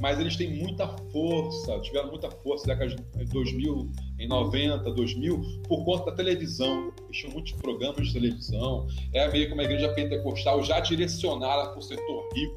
[0.00, 5.62] mas eles têm muita força, tiveram muita força na década de 2000, em 90, 2000,
[5.68, 6.92] por conta da televisão.
[7.04, 11.78] Eles tinham muitos programas de televisão, é meio que uma igreja pentecostal já direcionada para
[11.78, 12.56] o setor rico,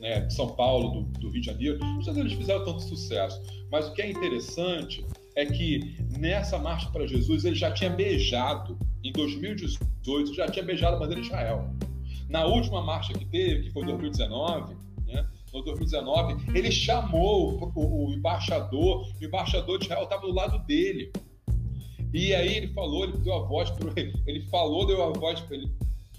[0.00, 3.40] né, São Paulo, do, do Rio de Janeiro, não sei se eles fizeram tanto sucesso,
[3.70, 5.04] mas o que é interessante
[5.36, 10.96] é que nessa marcha para Jesus ele já tinha beijado, em 2018, já tinha beijado
[10.96, 11.70] a bandeira de Israel.
[12.32, 14.74] Na última marcha que teve, que foi em 2019,
[15.06, 20.58] né, no 2019, ele chamou o, o embaixador, o embaixador de Israel estava do lado
[20.64, 21.12] dele.
[22.10, 25.44] E aí ele falou, ele deu a voz para ele, ele falou, deu a voz,
[25.50, 25.70] ele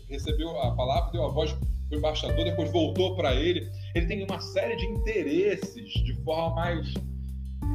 [0.07, 1.57] recebeu a palavra, deu a voz
[1.91, 3.67] o embaixador, depois voltou para ele.
[3.95, 6.93] Ele tem uma série de interesses de forma mais,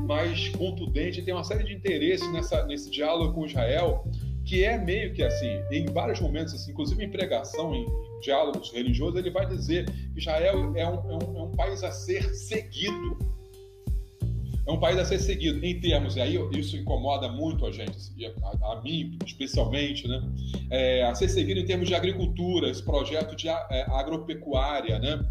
[0.06, 4.04] mais contundente, tem uma série de interesses nessa, nesse diálogo com Israel,
[4.48, 7.86] que é meio que assim, em vários momentos, assim, inclusive em pregação, em
[8.22, 11.92] diálogos religiosos, ele vai dizer que Israel é um, é um, é um país a
[11.92, 13.18] ser seguido
[14.66, 17.96] é um país a ser seguido em termos, e aí isso incomoda muito a gente,
[18.42, 20.22] a, a mim especialmente, né?
[20.70, 25.24] É, a ser seguido em termos de agricultura, esse projeto de é, agropecuária, né?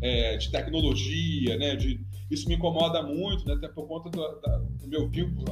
[0.00, 1.74] É, de tecnologia, né?
[1.74, 2.00] De,
[2.34, 3.54] isso me incomoda muito, né?
[3.54, 5.44] até por conta do, da, do meu vínculo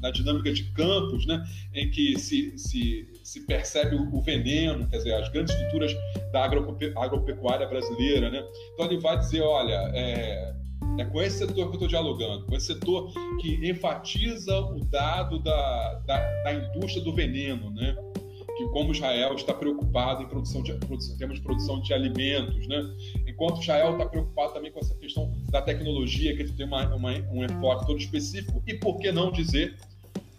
[0.00, 1.44] na dinâmica de campos, né?
[1.74, 5.92] em que se, se, se percebe o, o, veneno, quer dizer, as grandes estruturas
[6.32, 8.30] da agropecuária brasileira.
[8.30, 8.44] Né?
[8.74, 10.54] Então ele vai dizer, olha, é,
[10.98, 15.38] é com esse setor que eu estou dialogando, com esse setor que enfatiza o dado
[15.40, 17.96] da, da, da indústria do veneno, né?
[18.56, 22.82] que como Israel está preocupado em produção de, produção, termos de produção de alimentos, né?
[23.36, 27.44] Enquanto Israel está preocupado também com essa questão da tecnologia, que tem uma, uma, um
[27.44, 29.76] enfoque todo específico, e por que não dizer,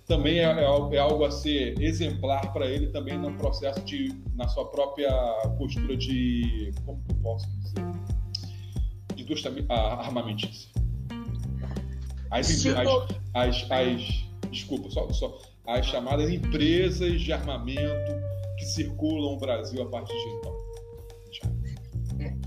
[0.07, 4.47] também é, é, é algo a ser exemplar para ele também no processo de, na
[4.47, 5.11] sua própria
[5.59, 7.85] postura de, como que eu posso dizer,
[9.15, 10.71] indústria armamentícia.
[12.31, 12.87] As, as,
[13.35, 18.11] as, as, desculpa, só, só as chamadas empresas de armamento
[18.57, 20.56] que circulam o Brasil a partir de então.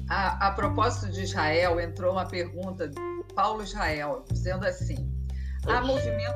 [0.09, 3.01] A, a propósito de Israel, entrou uma pergunta de
[3.35, 5.09] Paulo Israel, dizendo assim:
[5.66, 6.35] há, movimento,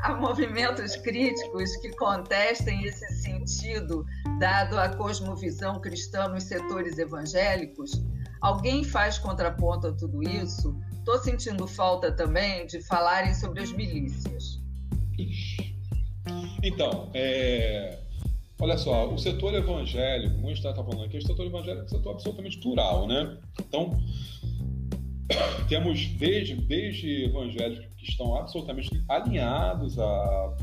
[0.00, 4.04] há movimentos críticos que contestem esse sentido
[4.38, 8.02] dado a cosmovisão cristã nos setores evangélicos,
[8.40, 10.78] alguém faz contraponto a tudo isso?
[10.98, 14.60] Estou sentindo falta também de falarem sobre as milícias.
[16.62, 18.05] Então, é...
[18.60, 21.84] olha só, o setor evangélico, como a gente está falando aqui, o setor evangélico é
[21.84, 23.38] um setor absolutamente plural, né?
[23.60, 23.98] Então,
[25.68, 30.56] temos desde, desde evangélicos que estão absolutamente alinhados a,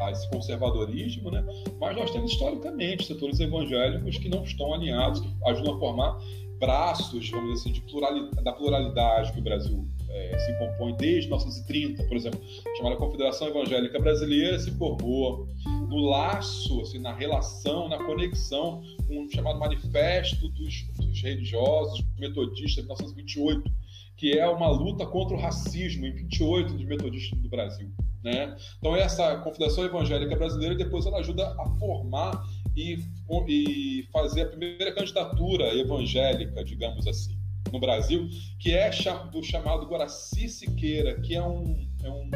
[0.00, 1.44] a esse conservadorismo, né?
[1.78, 6.18] mas nós temos historicamente setores evangélicos que não estão alinhados, que ajudam a formar
[6.58, 11.28] braços, vamos dizer assim, de pluralidade, da pluralidade que o Brasil é, se compõe desde
[11.28, 12.40] 1930, por exemplo,
[12.76, 15.48] chamada Confederação Evangélica Brasileira se formou
[15.90, 22.76] no laço, assim, na relação, na conexão com o chamado Manifesto dos, dos Religiosos Metodistas
[22.76, 23.70] de 1928,
[24.16, 27.90] que é uma luta contra o racismo em 28 dos metodistas do Brasil.
[28.22, 28.56] Né?
[28.78, 32.40] Então essa Confederação Evangélica Brasileira depois ela ajuda a formar
[32.76, 33.02] e,
[33.48, 37.36] e fazer a primeira candidatura evangélica, digamos assim,
[37.72, 38.28] no Brasil,
[38.60, 38.90] que é
[39.32, 42.30] do chamado Guaraci Siqueira, que é um, é um,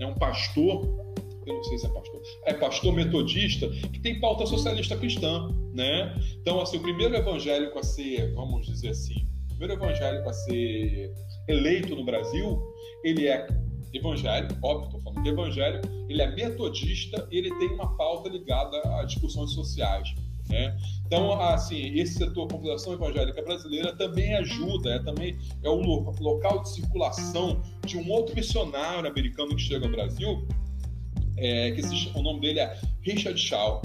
[0.00, 1.13] é um pastor
[1.46, 6.14] eu não sei se é pastor, é pastor metodista, que tem pauta socialista cristã, né?
[6.40, 11.12] Então, assim, o primeiro evangélico a ser, vamos dizer assim, o primeiro evangélico a ser
[11.48, 12.62] eleito no Brasil,
[13.04, 13.46] ele é
[13.92, 18.80] evangélico, óbvio, estou falando de evangélico, ele é metodista e ele tem uma pauta ligada
[18.98, 20.14] a discussões sociais.
[20.48, 20.76] Né?
[21.06, 25.80] Então, assim, esse setor, a Confederação Evangélica Brasileira, também ajuda, é, também é o
[26.20, 30.46] local de circulação de um outro missionário americano que chega ao Brasil,
[31.36, 33.82] é, que se, o nome dele é Richard Shaw.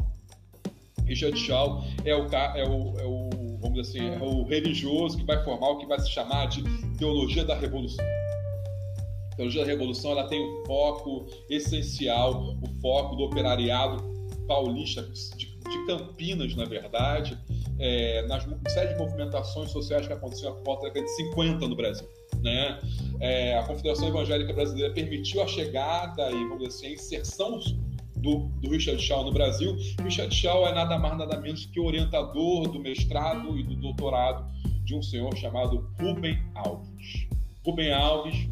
[1.06, 3.30] Richard Shaw é o, é o, é o
[3.62, 6.64] vamos dizer assim, é o religioso que vai formar o que vai se chamar de
[6.98, 8.06] teologia da revolução.
[9.34, 14.04] A teologia da revolução ela tem um foco essencial, o foco do operariado
[14.48, 17.38] paulista, de, de Campinas, na verdade,
[17.78, 21.76] é, nas série de movimentações sociais que aconteceram por volta da década de 50 no
[21.76, 22.08] Brasil.
[22.42, 22.80] Né?
[23.20, 27.60] É, a Confederação Evangélica Brasileira permitiu a chegada e, vamos dizer assim, a inserção
[28.20, 29.76] do, do, Richard Shaw no Brasil.
[30.02, 34.46] Richard Shaw é nada mais nada menos que orientador do mestrado e do doutorado
[34.84, 37.28] de um senhor chamado Rubem Alves.
[37.66, 38.50] Rubem Alves,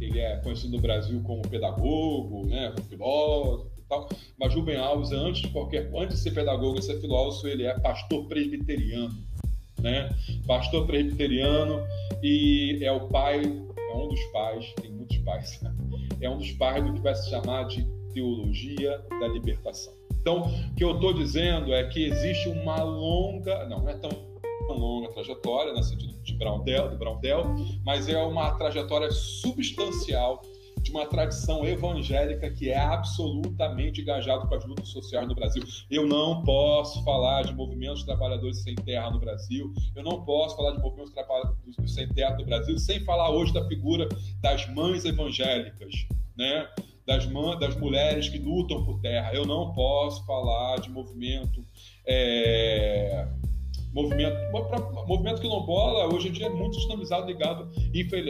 [0.00, 4.08] ele é conhecido no Brasil como pedagogo, né, como filósofo e tal,
[4.38, 7.78] mas Rubem Alves, antes de qualquer, antes de ser pedagogo e ser filósofo, ele é
[7.78, 9.14] pastor presbiteriano,
[9.80, 10.08] né?
[10.46, 11.82] Pastor presbiteriano
[12.22, 15.60] e é o pai, é um dos pais, tem muitos pais,
[16.20, 19.92] é um dos pais do que vai se chamar de teologia da libertação.
[20.20, 24.10] Então, o que eu estou dizendo é que existe uma longa, não, não é tão
[24.68, 27.44] longa trajetória, no sentido de Brownell, de Brownell,
[27.84, 30.42] mas é uma trajetória substancial
[30.88, 35.62] de uma tradição evangélica que é absolutamente engajado com as lutas sociais no Brasil.
[35.90, 40.72] Eu não posso falar de movimentos trabalhadores sem terra no Brasil, eu não posso falar
[40.72, 44.08] de movimentos trabalhadores sem terra no Brasil sem falar hoje da figura
[44.40, 46.68] das mães evangélicas, né?
[47.06, 47.26] das,
[47.58, 49.32] das mulheres que lutam por terra.
[49.32, 51.64] Eu não posso falar de movimento.
[52.06, 53.26] É,
[54.02, 54.36] movimento,
[55.06, 57.68] movimento quilombola hoje em dia é muito dinamizado, ligado,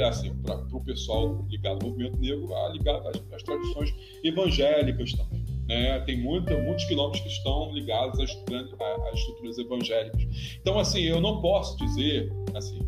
[0.07, 3.95] assim, para o pessoal ligado ao movimento negro, ligado às, às tradições
[4.25, 5.45] evangélicas também.
[5.69, 6.01] Né?
[6.01, 10.57] Tem muita, muitos quilômetros que estão ligados às, às estruturas evangélicas.
[10.61, 12.79] Então, assim, eu não posso dizer, assim,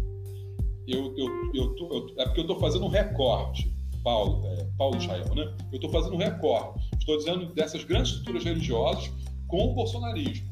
[0.89, 3.71] eu, eu, eu, tô, eu é porque eu estou fazendo um recorte
[4.03, 5.55] Paulo, é, Paulo Israel, né?
[5.71, 6.89] Eu estou fazendo um recorte.
[6.99, 9.13] Estou dizendo dessas grandes estruturas religiosas
[9.47, 10.51] com o bolsonarismo.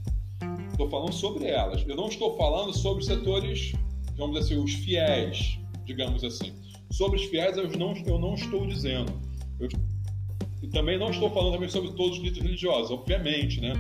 [0.79, 1.85] Estou falando sobre elas.
[1.89, 3.73] Eu não estou falando sobre setores,
[4.17, 6.53] vamos dizer assim, os fiéis, digamos assim.
[6.93, 9.13] Sobre os fiéis eu não, eu não estou dizendo.
[9.59, 9.69] Eu,
[10.63, 13.73] e também não estou falando também sobre todos os líderes religiosos, obviamente, né?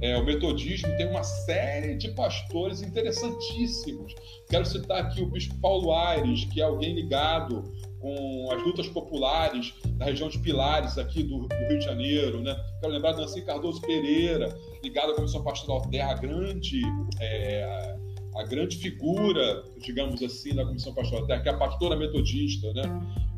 [0.00, 4.14] É, o metodismo tem uma série de pastores interessantíssimos.
[4.48, 7.64] Quero citar aqui o bispo Paulo Aires, que é alguém ligado
[7.98, 12.40] com as lutas populares da região de Pilares, aqui do, do Rio de Janeiro.
[12.40, 12.54] Né?
[12.80, 14.54] Quero lembrar de Nancy Cardoso Pereira,
[14.84, 16.82] ligada à Comissão Pastoral Terra, a grande,
[17.20, 17.96] é,
[18.36, 22.72] a grande figura, digamos assim, da Comissão Pastoral Terra, que é a pastora metodista.
[22.72, 22.82] Né?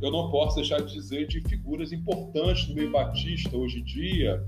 [0.03, 4.45] Eu não posso deixar de dizer de figuras importantes do meio batista hoje em dia,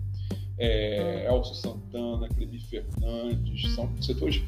[0.59, 4.43] é, Elcio Santana, Clebi Fernandes, são setores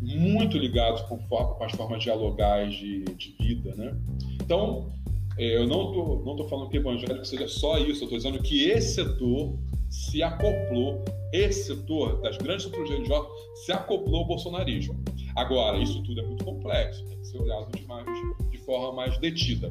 [0.00, 3.96] muito ligados com, com as formas dialogais de, de vida, né?
[4.34, 4.92] Então,
[5.38, 8.64] eu não estou não tô falando que evangélico seja só isso, eu estou dizendo que
[8.64, 9.58] esse setor
[9.90, 13.28] se acoplou, esse setor das grandes estruturas religiosas
[13.64, 15.02] se acoplou ao bolsonarismo.
[15.36, 18.06] Agora, isso tudo é muito complexo, tem que ser olhado de, mais,
[18.50, 19.70] de forma mais detida.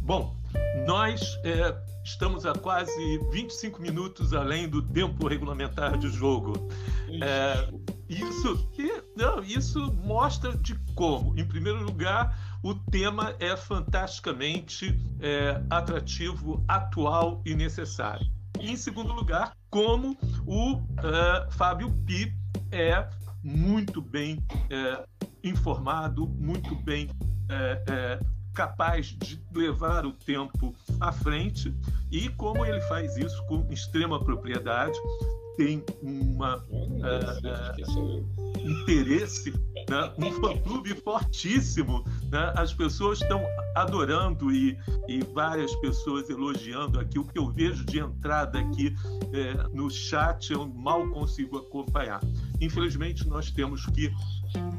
[0.00, 0.34] bom,
[0.86, 1.74] nós é,
[2.04, 6.54] estamos a quase 25 minutos além do tempo regulamentar de jogo.
[7.20, 7.68] É,
[8.08, 8.68] isso,
[9.16, 17.42] não, isso mostra de como, em primeiro lugar, o tema é fantasticamente é, atrativo, atual
[17.44, 18.26] e necessário.
[18.60, 22.32] E, em segundo lugar, como o uh, Fábio Pi
[22.70, 23.08] é
[23.42, 24.38] muito bem
[24.70, 25.04] é,
[25.42, 27.10] informado, muito bem
[27.48, 28.20] é, é,
[28.54, 31.74] capaz de levar o tempo à frente
[32.10, 34.96] e como ele faz isso com extrema propriedade,
[35.56, 39.52] tem uma uh, interesse,
[39.88, 40.12] né?
[40.18, 42.04] um fã-clube fortíssimo.
[42.30, 42.52] Né?
[42.56, 43.42] As pessoas estão
[43.74, 47.18] adorando e, e várias pessoas elogiando aqui.
[47.18, 48.94] O que eu vejo de entrada aqui
[49.32, 52.20] é, no chat eu mal consigo acompanhar.
[52.60, 54.12] Infelizmente, nós temos que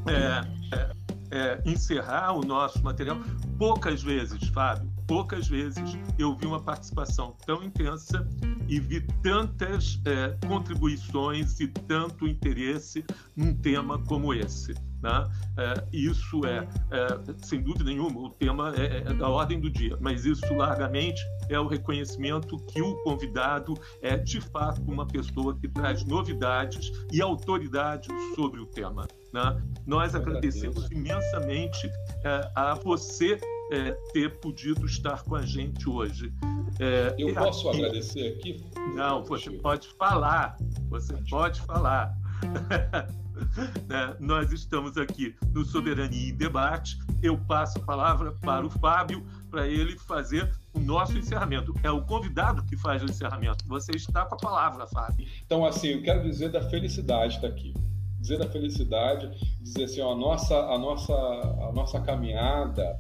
[0.07, 0.91] é, é,
[1.31, 3.17] é encerrar o nosso material.
[3.57, 8.27] Poucas vezes, Fábio, poucas vezes eu vi uma participação tão intensa
[8.67, 13.03] e vi tantas é, contribuições e tanto interesse
[13.35, 14.73] num tema como esse.
[15.03, 15.29] Né?
[15.57, 19.97] É, isso é, é, sem dúvida nenhuma, o tema é, é, da ordem do dia,
[19.99, 25.67] mas isso largamente é o reconhecimento que o convidado é de fato uma pessoa que
[25.67, 29.05] traz novidades e autoridade sobre o tema.
[29.33, 29.61] Né?
[29.85, 31.91] Nós agradecemos imensamente
[32.23, 33.37] é, a você
[33.71, 36.33] é, ter podido estar com a gente hoje.
[36.79, 37.77] É, Eu posso aqui...
[37.79, 38.65] agradecer aqui?
[38.95, 40.57] Não, você pode falar.
[40.89, 42.13] Você pode falar.
[43.87, 44.15] né?
[44.19, 46.97] Nós estamos aqui no Soberania em Debate.
[47.21, 51.73] Eu passo a palavra para o Fábio para ele fazer o nosso encerramento.
[51.83, 53.65] É o convidado que faz o encerramento.
[53.67, 55.27] Você está com a palavra, Fábio.
[55.45, 57.73] Então, assim, eu quero dizer da felicidade estar aqui.
[58.19, 59.29] Dizer da felicidade,
[59.61, 62.97] dizer assim, ó, a nossa, a nossa, a nossa caminhada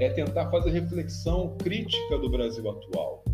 [0.00, 3.24] é tentar fazer reflexão crítica do Brasil atual.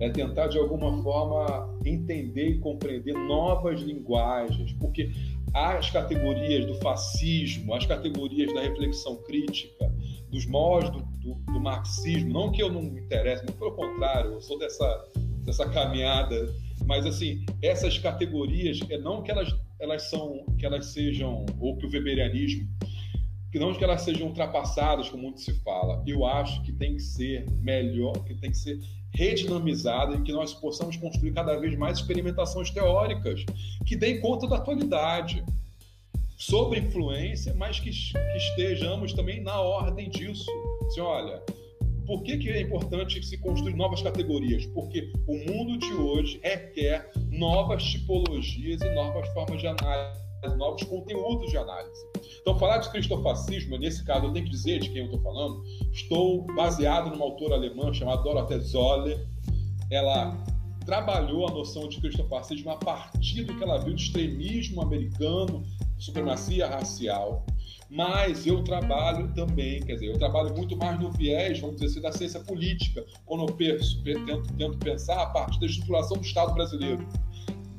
[0.00, 5.10] É tentar, de alguma forma, entender e compreender novas linguagens, porque
[5.54, 9.92] as categorias do fascismo, as categorias da reflexão crítica,
[10.30, 14.40] dos modos do, do, do, marxismo, não que eu não me interesse, pelo contrário, eu
[14.40, 15.08] sou dessa,
[15.44, 16.52] dessa caminhada,
[16.86, 21.86] mas assim, essas categorias, é não que elas, elas são, que elas sejam, ou que
[21.86, 22.66] o weberianismo
[23.52, 26.02] que não que elas sejam ultrapassadas, como muito se fala.
[26.06, 28.80] Eu acho que tem que ser melhor, que tem que ser
[29.14, 33.44] redinamizada e que nós possamos construir cada vez mais experimentações teóricas
[33.86, 35.44] que deem conta da atualidade,
[36.38, 40.50] sobre influência, mas que, que estejamos também na ordem disso.
[40.86, 41.40] Assim, olha,
[42.04, 44.66] por que, que é importante se construir novas categorias?
[44.66, 51.50] Porque o mundo de hoje requer novas tipologias e novas formas de análise novos conteúdos
[51.50, 52.06] de análise.
[52.40, 55.62] Então, falar de cristofascismo, nesse caso, eu tenho que dizer de quem eu estou falando,
[55.92, 59.26] estou baseado numa autora alemã chamada Dorothee Zoller.
[59.90, 60.36] Ela
[60.84, 65.62] trabalhou a noção de cristofascismo a partir do que ela viu de extremismo americano,
[65.98, 67.46] supremacia racial.
[67.88, 72.00] Mas eu trabalho também, quer dizer, eu trabalho muito mais no viés, vamos dizer assim,
[72.00, 76.54] da ciência política, quando eu penso, tento, tento pensar a partir da estruturação do Estado
[76.54, 77.06] brasileiro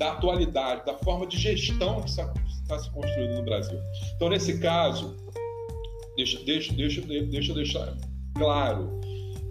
[0.04, 3.80] da atualidade, da forma de gestão que está se construindo no Brasil.
[4.16, 5.16] Então, nesse caso,
[6.18, 7.98] deixa, deixa, deixa, deixa eu deixar
[8.36, 9.00] claro,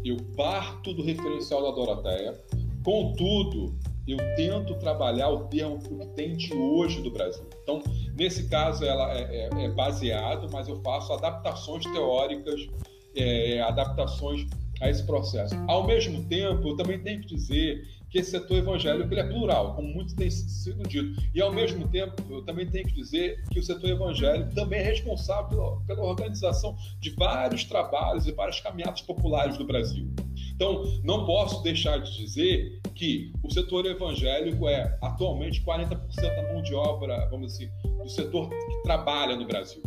[0.05, 2.39] eu parto do referencial da Doroteia,
[2.85, 3.75] contudo,
[4.07, 7.45] eu tento trabalhar o termo que tem de hoje do Brasil.
[7.63, 7.83] Então,
[8.15, 12.69] nesse caso, ela é, é, é baseado, mas eu faço adaptações teóricas,
[13.17, 14.47] é, adaptações
[14.81, 15.55] a esse processo.
[15.69, 19.75] Ao mesmo tempo, eu também tenho que dizer que esse setor evangélico ele é plural,
[19.75, 21.19] como muito tem sido dito.
[21.35, 24.83] E, ao mesmo tempo, eu também tenho que dizer que o setor evangélico também é
[24.83, 30.07] responsável pela, pela organização de vários trabalhos e várias caminhadas populares do Brasil.
[30.55, 36.61] Então, não posso deixar de dizer que o setor evangélico é atualmente 40% da mão
[36.61, 39.83] de obra, vamos dizer, do setor que trabalha no Brasil.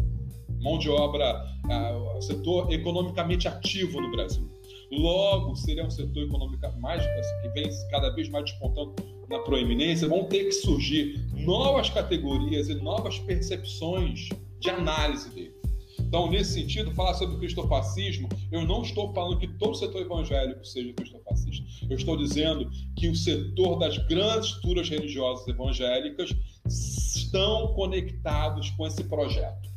[0.60, 4.55] Mão de obra, uh, setor economicamente ativo no Brasil.
[4.92, 8.96] Logo, seria um setor econômico mais, assim, que vem cada vez mais despontando
[9.30, 10.08] na proeminência.
[10.08, 14.30] Vão ter que surgir novas categorias e novas percepções
[14.60, 15.56] de análise dele.
[16.00, 20.64] Então, nesse sentido, falar sobre o cristofascismo, eu não estou falando que todo setor evangélico
[20.66, 21.66] seja cristofascista.
[21.90, 26.34] Eu estou dizendo que o setor das grandes estruturas religiosas evangélicas
[26.68, 29.75] estão conectados com esse projeto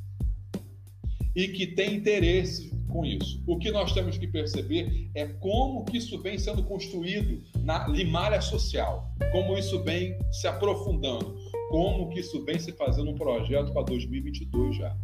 [1.38, 3.40] e que tem interesse com isso.
[3.46, 8.40] O que nós temos que perceber é como que isso vem sendo construído na limalha
[8.40, 11.36] social, como isso vem se aprofundando,
[11.70, 14.96] como que isso vem se fazendo um projeto para 2022 já.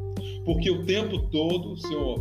[0.44, 2.20] Porque o tempo todo, senhor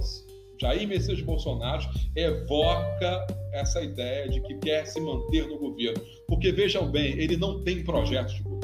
[0.61, 5.99] Jair Messias Bolsonaro evoca essa ideia de que quer se manter no governo.
[6.28, 8.64] Porque, vejam bem, ele não tem projeto de governo.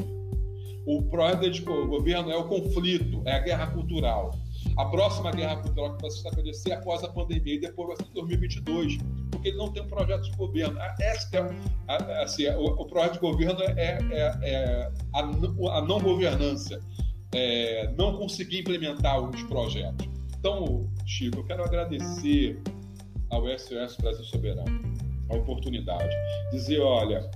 [0.86, 4.30] O projeto de governo é o conflito, é a guerra cultural.
[4.76, 8.12] A próxima guerra cultural que vai se estabelecer após a pandemia e depois vai ser
[8.12, 8.98] 2022,
[9.30, 10.78] porque ele não tem um projeto de governo.
[11.00, 16.80] Esse é, assim, o, o, projeto de governo é, é, é a, a, não governança,
[17.34, 20.08] é, não conseguir implementar os projetos.
[20.38, 22.62] Então, Chico, eu quero agradecer
[23.30, 24.80] ao SOS Brasil Soberano
[25.30, 26.14] a oportunidade.
[26.50, 27.30] Dizer, olha,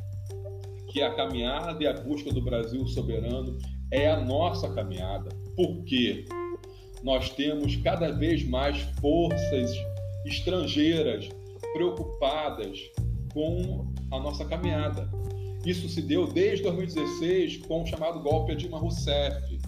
[0.95, 3.59] que a caminhada e a busca do Brasil soberano
[3.91, 5.29] é a nossa caminhada.
[5.57, 6.25] Por quê?
[7.05, 9.71] Nós temos cada vez mais forças
[10.25, 11.29] estrangeiras
[11.75, 12.79] preocupadas
[13.33, 15.09] com a nossa caminhada.
[15.67, 19.59] Isso se deu desde 2016 com o chamado golpe de Dilma Rousseff,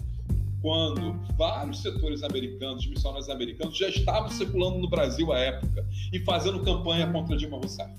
[0.61, 6.63] quando vários setores americanos, missionários americanos, já estavam circulando no Brasil à época e fazendo
[6.63, 7.91] campanha contra Dilma Rousseff.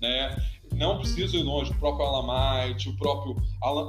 [0.00, 0.36] Né?
[0.72, 3.36] Não preciso ir longe, o próprio Alamite, o próprio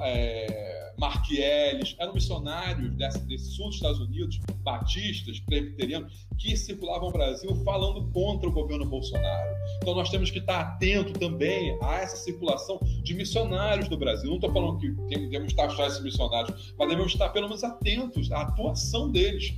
[0.03, 7.13] é, Marquielles, eram missionários desse, desse sul dos Estados Unidos, batistas, presbiterianos, que circulavam no
[7.13, 9.55] Brasil falando contra o governo Bolsonaro.
[9.77, 14.29] Então nós temos que estar atento também a essa circulação de missionários do Brasil.
[14.29, 18.41] Não estou falando que devemos taxar esses missionários, mas devemos estar pelo menos atentos à
[18.41, 19.53] atuação deles.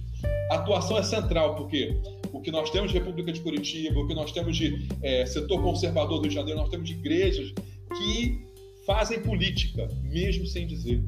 [0.52, 2.00] A atuação é central, porque
[2.32, 5.62] o que nós temos de República de Curitiba, o que nós temos de é, setor
[5.62, 7.52] conservador do Rio de Janeiro, nós temos de igrejas
[7.98, 8.46] que
[8.86, 11.04] fazem política, mesmo sem dizer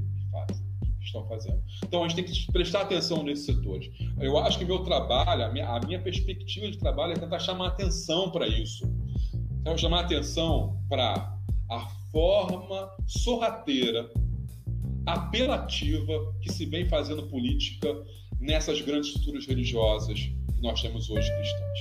[1.05, 1.61] estão fazendo.
[1.83, 3.89] Então a gente tem que prestar atenção nesses setores.
[4.19, 7.67] Eu acho que meu trabalho, a minha, a minha perspectiva de trabalho é tentar chamar
[7.67, 8.85] atenção para isso.
[9.61, 11.37] Então, chamar atenção para
[11.69, 14.11] a forma sorrateira,
[15.05, 17.87] apelativa que se vem fazendo política
[18.39, 21.79] nessas grandes estruturas religiosas que nós temos hoje cristãs.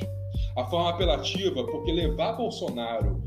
[0.57, 3.23] A forma apelativa, porque levar Bolsonaro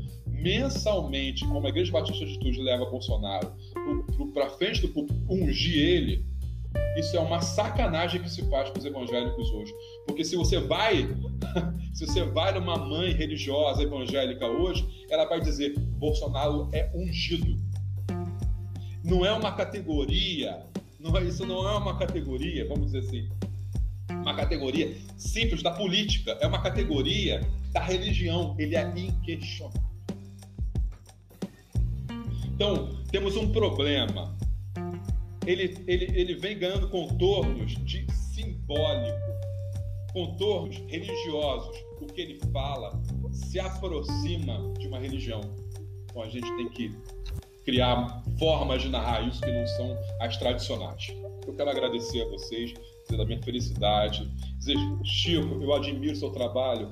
[0.46, 3.52] mensalmente, como a Igreja Batista de Tude leva Bolsonaro
[4.32, 6.24] para frente do público, ungir ele,
[6.96, 9.74] isso é uma sacanagem que se faz com os evangélicos hoje.
[10.06, 11.08] Porque se você vai,
[11.92, 17.58] se você vai numa mãe religiosa evangélica hoje, ela vai dizer: Bolsonaro é ungido.
[19.02, 20.62] Não é uma categoria,
[21.00, 23.28] não é, isso não é uma categoria, vamos dizer assim,
[24.10, 27.40] uma categoria simples da política, é uma categoria
[27.72, 28.54] da religião.
[28.58, 29.85] Ele é inquestionável.
[32.56, 34.34] Então, temos um problema.
[35.46, 39.18] Ele, ele, ele vem ganhando contornos de simbólico,
[40.10, 41.76] contornos religiosos.
[42.00, 42.98] O que ele fala
[43.30, 45.42] se aproxima de uma religião.
[46.04, 46.90] Então, a gente tem que
[47.62, 51.08] criar formas de narrar isso que não são as tradicionais.
[51.46, 52.72] Eu quero agradecer a vocês,
[53.06, 54.26] dizer minha felicidade,
[54.56, 56.88] dizer, Chico, eu admiro seu trabalho,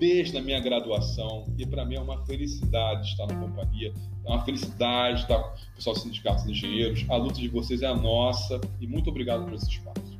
[0.00, 3.92] desde a minha graduação e para mim é uma felicidade estar na companhia,
[4.24, 7.04] é uma felicidade estar com o pessoal dos sindicatos de engenheiros.
[7.10, 10.18] A luta de vocês é a nossa e muito obrigado por esse espaço.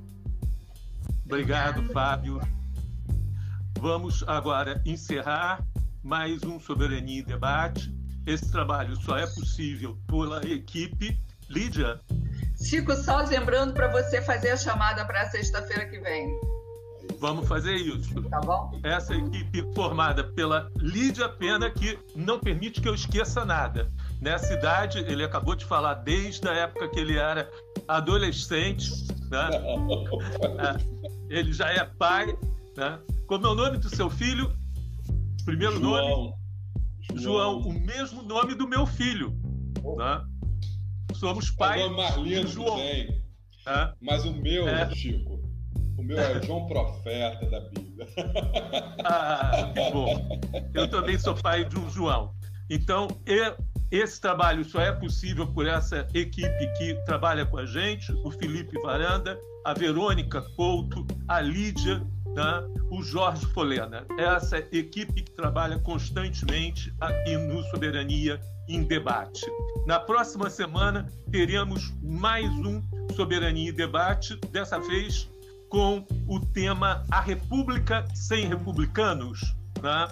[1.24, 2.38] Obrigado, Fábio.
[3.78, 5.64] Vamos agora encerrar
[6.02, 7.90] mais um Soberania em Debate.
[8.26, 11.18] Esse trabalho só é possível pela equipe.
[11.48, 11.98] Lídia?
[12.62, 16.49] Chico, só lembrando para você fazer a chamada para sexta-feira que vem.
[17.18, 18.22] Vamos fazer isso.
[18.22, 18.78] Tá bom?
[18.82, 23.90] Essa equipe formada pela Lídia Pena, que não permite que eu esqueça nada.
[24.20, 27.50] Nessa idade, ele acabou de falar desde a época que ele era
[27.88, 28.90] adolescente,
[29.30, 29.50] né?
[31.30, 32.36] É, ele já é pai,
[32.76, 32.98] né?
[33.26, 34.52] Como é o nome do seu filho?
[35.44, 35.90] Primeiro João.
[35.90, 36.34] nome?
[37.14, 37.20] João.
[37.20, 39.32] João, o mesmo nome do meu filho,
[39.96, 40.24] né?
[41.14, 41.82] Somos pai.
[41.82, 42.76] É o nome João.
[42.76, 43.20] Tem.
[43.66, 43.92] É.
[44.00, 44.90] Mas o meu, é.
[44.94, 45.39] Chico,
[45.97, 48.07] o meu é João Profeta da Bíblia.
[49.05, 50.41] Ah, bom.
[50.74, 52.34] Eu também sou pai de um João.
[52.68, 53.09] Então,
[53.91, 58.80] esse trabalho só é possível por essa equipe que trabalha com a gente, o Felipe
[58.80, 62.80] Varanda, a Verônica Couto, a Lídia, né?
[62.91, 64.07] o Jorge Folena.
[64.18, 69.45] Essa equipe que trabalha constantemente aqui no Soberania em Debate.
[69.86, 72.82] Na próxima semana teremos mais um
[73.16, 75.28] Soberania em Debate, dessa vez
[75.70, 80.08] com o tema A República Sem Republicanos, né?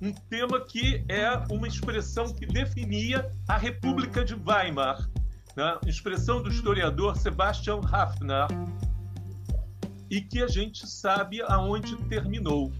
[0.00, 5.10] um tema que é uma expressão que definia a República de Weimar,
[5.56, 5.78] né?
[5.86, 8.46] expressão do historiador Sebastian Hafner,
[10.08, 12.72] e que a gente sabe aonde terminou.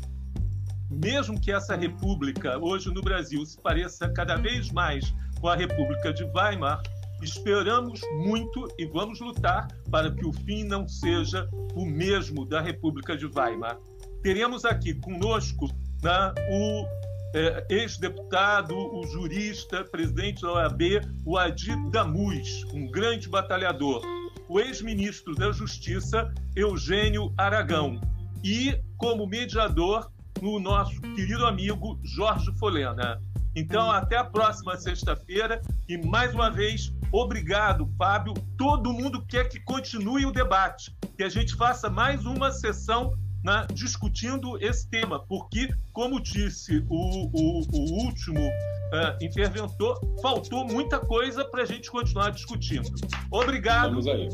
[0.88, 6.12] Mesmo que essa república, hoje no Brasil, se pareça cada vez mais com a República
[6.12, 6.80] de Weimar,
[7.22, 13.16] Esperamos muito e vamos lutar para que o fim não seja o mesmo da República
[13.16, 13.78] de Weimar.
[14.22, 15.68] teremos aqui conosco
[16.02, 16.86] né, o
[17.34, 20.82] é, ex-deputado, o jurista, presidente da OAB,
[21.24, 24.02] o Adi Damus, um grande batalhador,
[24.48, 28.00] o ex-ministro da Justiça, Eugênio Aragão,
[28.42, 30.10] e, como mediador,
[30.42, 33.20] o nosso querido amigo Jorge Folena.
[33.54, 38.34] Então, até a próxima sexta-feira e, mais uma vez, Obrigado, Fábio.
[38.56, 43.66] Todo mundo quer que continue o debate, que a gente faça mais uma sessão na,
[43.66, 51.44] discutindo esse tema, porque, como disse o, o, o último uh, interventor, faltou muita coisa
[51.44, 52.88] para a gente continuar discutindo.
[53.30, 53.90] Obrigado.
[53.90, 54.28] Vamos aí.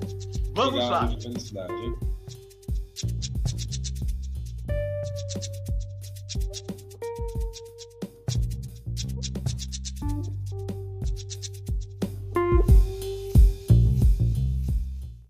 [0.55, 1.17] Vamos Obrigado, lá.